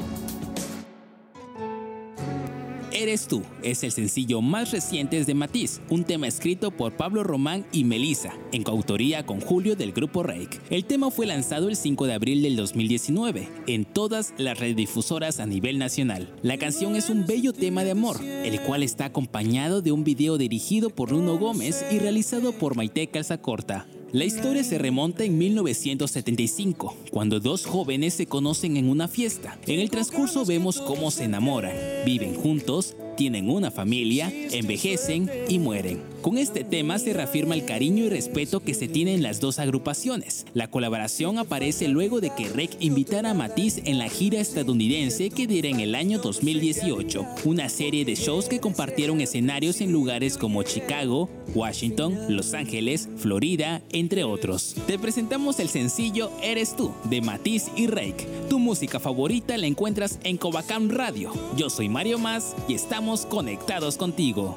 Tú 3.23 3.43
es 3.63 3.85
el 3.85 3.93
sencillo 3.93 4.43
más 4.43 4.73
reciente 4.73 5.25
de 5.25 5.35
Matiz, 5.35 5.81
un 5.89 6.03
tema 6.03 6.27
escrito 6.27 6.73
por 6.73 6.97
Pablo 6.97 7.23
Román 7.23 7.65
y 7.71 7.85
Melissa, 7.85 8.35
en 8.51 8.65
coautoría 8.65 9.25
con 9.25 9.41
Julio 9.41 9.77
del 9.77 9.93
grupo 9.93 10.25
Rake. 10.25 10.59
El 10.69 10.85
tema 10.85 11.13
fue 11.13 11.25
lanzado 11.25 11.69
el 11.69 11.77
5 11.77 12.07
de 12.07 12.13
abril 12.13 12.43
del 12.43 12.57
2019 12.57 13.49
en 13.69 13.85
todas 13.85 14.35
las 14.37 14.59
redifusoras 14.59 15.39
a 15.39 15.47
nivel 15.47 15.79
nacional. 15.79 16.29
La 16.43 16.59
canción 16.59 16.97
es 16.97 17.09
un 17.09 17.25
bello 17.25 17.53
tema 17.53 17.85
de 17.85 17.93
amor, 17.93 18.21
el 18.21 18.61
cual 18.63 18.83
está 18.83 19.05
acompañado 19.05 19.81
de 19.81 19.93
un 19.93 20.03
video 20.03 20.37
dirigido 20.37 20.91
por 20.91 21.11
Bruno 21.11 21.39
Gómez 21.39 21.85
y 21.93 22.01
realizado 22.01 22.53
por 22.53 22.75
Maite 22.75 23.07
Calzacorta. 23.07 23.87
La 24.15 24.25
historia 24.25 24.63
se 24.63 24.79
remonta 24.79 25.25
en 25.25 25.37
1975, 25.37 26.97
cuando 27.11 27.41
dos 27.41 27.67
jóvenes 27.67 28.15
se 28.15 28.27
conocen 28.27 28.77
en 28.77 28.89
una 28.89 29.09
fiesta. 29.09 29.59
En 29.67 29.81
el 29.81 29.91
transcurso 29.91 30.45
vemos 30.45 30.81
cómo 30.81 31.11
se 31.11 31.25
enamoran, 31.25 31.75
viven 32.07 32.37
juntos, 32.37 32.95
tienen 33.15 33.51
una 33.51 33.71
familia, 33.71 34.33
envejecen 34.51 35.31
y 35.49 35.59
mueren. 35.59 36.15
Con 36.25 36.39
este 36.39 36.65
tema 36.65 36.99
se 36.99 37.13
reafirma 37.13 37.55
el 37.55 37.67
cariño 37.67 38.05
y 38.05 38.09
respeto 38.09 38.61
que 38.61 38.73
se 38.73 38.89
tienen 38.89 39.23
las 39.23 39.41
dos 39.41 39.59
agrupaciones. 39.59 40.47
La 40.55 40.71
colaboración 40.71 41.37
aparece 41.39 41.87
luego 41.87 42.23
de 42.23 42.31
que 42.31 42.49
Rec 42.49 42.71
invitara 42.81 43.33
a 43.33 43.35
Matiz 43.35 43.83
en 43.85 43.99
la 43.99 44.09
gira 44.09 44.41
estadounidense 44.41 45.29
que 45.29 45.47
diera 45.47 45.69
en 45.69 45.81
el 45.81 45.95
año 45.95 46.19
2018, 46.19 47.27
una 47.45 47.69
serie 47.69 48.07
de 48.07 48.15
shows 48.15 48.49
que 48.49 48.59
compartieron 48.59 49.21
escenarios 49.21 49.83
en 49.83 49.93
lugares 49.93 50.39
como 50.39 50.63
Chicago, 50.63 51.29
Washington, 51.55 52.19
Los 52.31 52.55
Ángeles, 52.55 53.09
Florida, 53.17 53.83
entre 53.93 54.25
otros. 54.25 54.77
Te 54.87 54.99
presentamos 54.99 55.61
el 55.61 55.69
sencillo 55.69 56.31
Eres 56.43 56.75
tú 56.75 56.95
de 57.11 57.21
Matiz 57.21 57.67
y 57.77 57.87
Rake. 57.87 58.27
Tu 58.49 58.59
música 58.59 58.99
favorita 58.99 59.59
la 59.59 59.67
encuentras 59.67 60.19
en 60.25 60.39
Covacam 60.39 60.89
Radio. 60.89 61.33
Yo 61.57 61.69
soy 61.69 61.91
Mario 61.91 62.19
Más 62.19 62.57
y 62.67 62.73
estamos 62.73 63.04
conectados 63.27 63.99
contigo. 63.99 64.57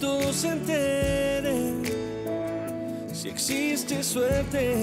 Todos 0.00 0.36
se 0.36 0.48
enteren. 0.48 1.82
Si 3.12 3.28
existe 3.28 4.02
suerte, 4.02 4.74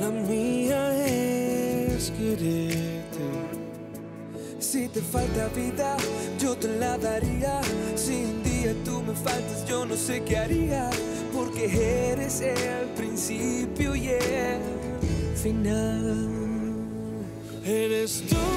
la 0.00 0.10
mía 0.10 0.94
es 1.06 2.10
quererte. 2.10 3.06
Si 4.58 4.88
te 4.88 5.00
falta 5.00 5.48
vida, 5.48 5.96
yo 6.38 6.56
te 6.56 6.68
la 6.78 6.98
daría. 6.98 7.60
Si 7.94 8.24
un 8.24 8.42
día 8.42 8.74
tú 8.84 9.02
me 9.02 9.14
faltas, 9.14 9.66
yo 9.66 9.86
no 9.86 9.96
sé 9.96 10.22
qué 10.22 10.38
haría. 10.38 10.90
Porque 11.32 12.12
eres 12.12 12.40
el 12.40 12.88
principio 12.96 13.94
y 13.94 14.08
el 14.08 15.36
final. 15.36 16.28
Eres 17.64 18.22
tú. 18.28 18.55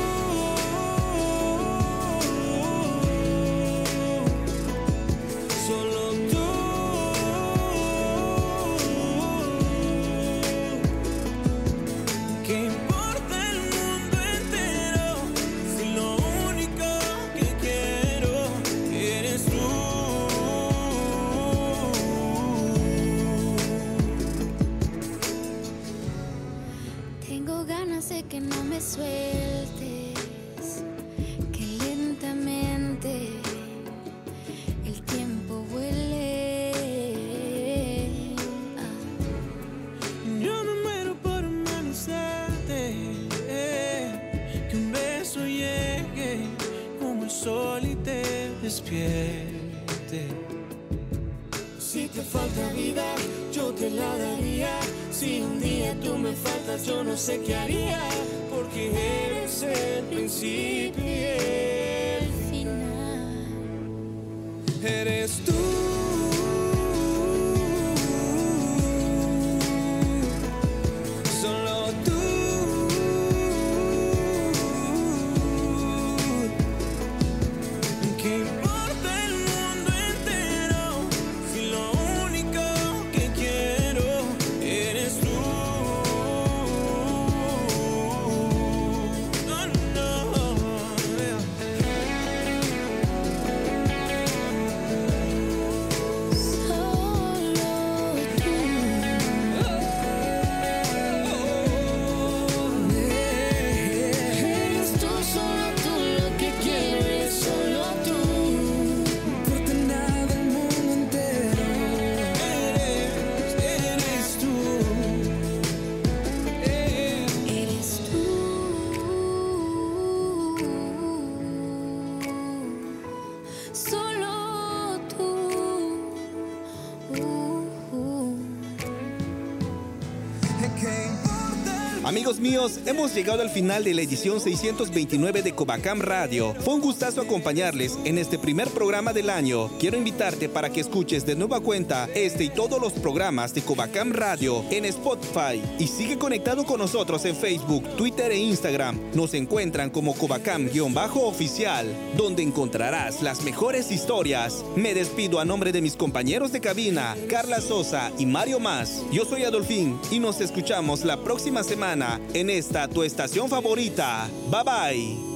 Míos, 132.37 132.79
hemos 132.85 133.15
llegado 133.15 133.41
al 133.41 133.49
final 133.49 133.83
de 133.83 133.93
la 133.95 134.03
edición 134.03 134.39
629 134.39 135.41
de 135.41 135.55
Covacam 135.55 135.99
Radio. 135.99 136.53
Fue 136.59 136.75
un 136.75 136.81
gustazo 136.81 137.21
acompañarles 137.21 137.97
en 138.05 138.19
este 138.19 138.37
primer 138.37 138.67
programa 138.69 139.13
del 139.13 139.31
año. 139.31 139.67
Quiero 139.79 139.97
invitarte 139.97 140.47
para 140.47 140.69
que 140.69 140.81
escuches 140.81 141.25
de 141.25 141.35
nueva 141.35 141.59
cuenta 141.59 142.07
este 142.13 142.43
y 142.43 142.49
todos 142.49 142.79
los 142.79 142.93
programas 142.93 143.55
de 143.55 143.61
Covacam 143.63 144.11
Radio 144.11 144.63
en 144.69 144.85
Spotify 144.85 145.59
y 145.79 145.87
sigue 145.87 146.19
conectado 146.19 146.65
con 146.65 146.79
nosotros 146.79 147.25
en 147.25 147.35
Facebook, 147.35 147.83
Twitter 147.95 148.31
e 148.31 148.37
Instagram. 148.37 148.99
Nos 149.15 149.33
encuentran 149.33 149.89
como 149.89 150.13
Covacam-oficial, 150.13 151.87
donde 152.15 152.43
encontrarás 152.43 153.23
las 153.23 153.41
mejores 153.41 153.91
historias. 153.91 154.63
Me 154.75 154.93
despido 154.93 155.39
a 155.39 155.45
nombre 155.45 155.71
de 155.71 155.81
mis 155.81 155.95
compañeros 155.95 156.51
de 156.51 156.61
cabina, 156.61 157.17
Carla 157.27 157.59
Sosa 157.59 158.11
y 158.19 158.27
Mario 158.27 158.59
Más. 158.59 159.01
Yo 159.11 159.25
soy 159.25 159.45
Adolfín 159.45 159.99
y 160.11 160.19
nos 160.19 160.41
escuchamos 160.41 161.03
la 161.03 161.17
próxima 161.23 161.63
semana 161.63 162.18
en 162.33 162.49
esta 162.49 162.87
tu 162.87 163.03
estación 163.03 163.49
favorita. 163.49 164.29
Bye 164.49 164.63
bye. 164.63 165.29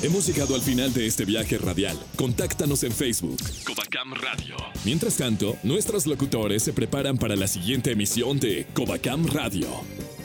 Hemos 0.00 0.28
llegado 0.28 0.54
al 0.54 0.62
final 0.62 0.94
de 0.94 1.08
este 1.08 1.24
viaje 1.24 1.58
radial. 1.58 1.98
Contáctanos 2.14 2.84
en 2.84 2.92
Facebook. 2.92 3.36
Covacam 3.66 4.14
Radio. 4.14 4.54
Mientras 4.84 5.16
tanto, 5.16 5.56
nuestros 5.64 6.06
locutores 6.06 6.62
se 6.62 6.72
preparan 6.72 7.18
para 7.18 7.34
la 7.34 7.48
siguiente 7.48 7.90
emisión 7.90 8.38
de 8.38 8.64
Covacam 8.74 9.26
Radio. 9.26 9.66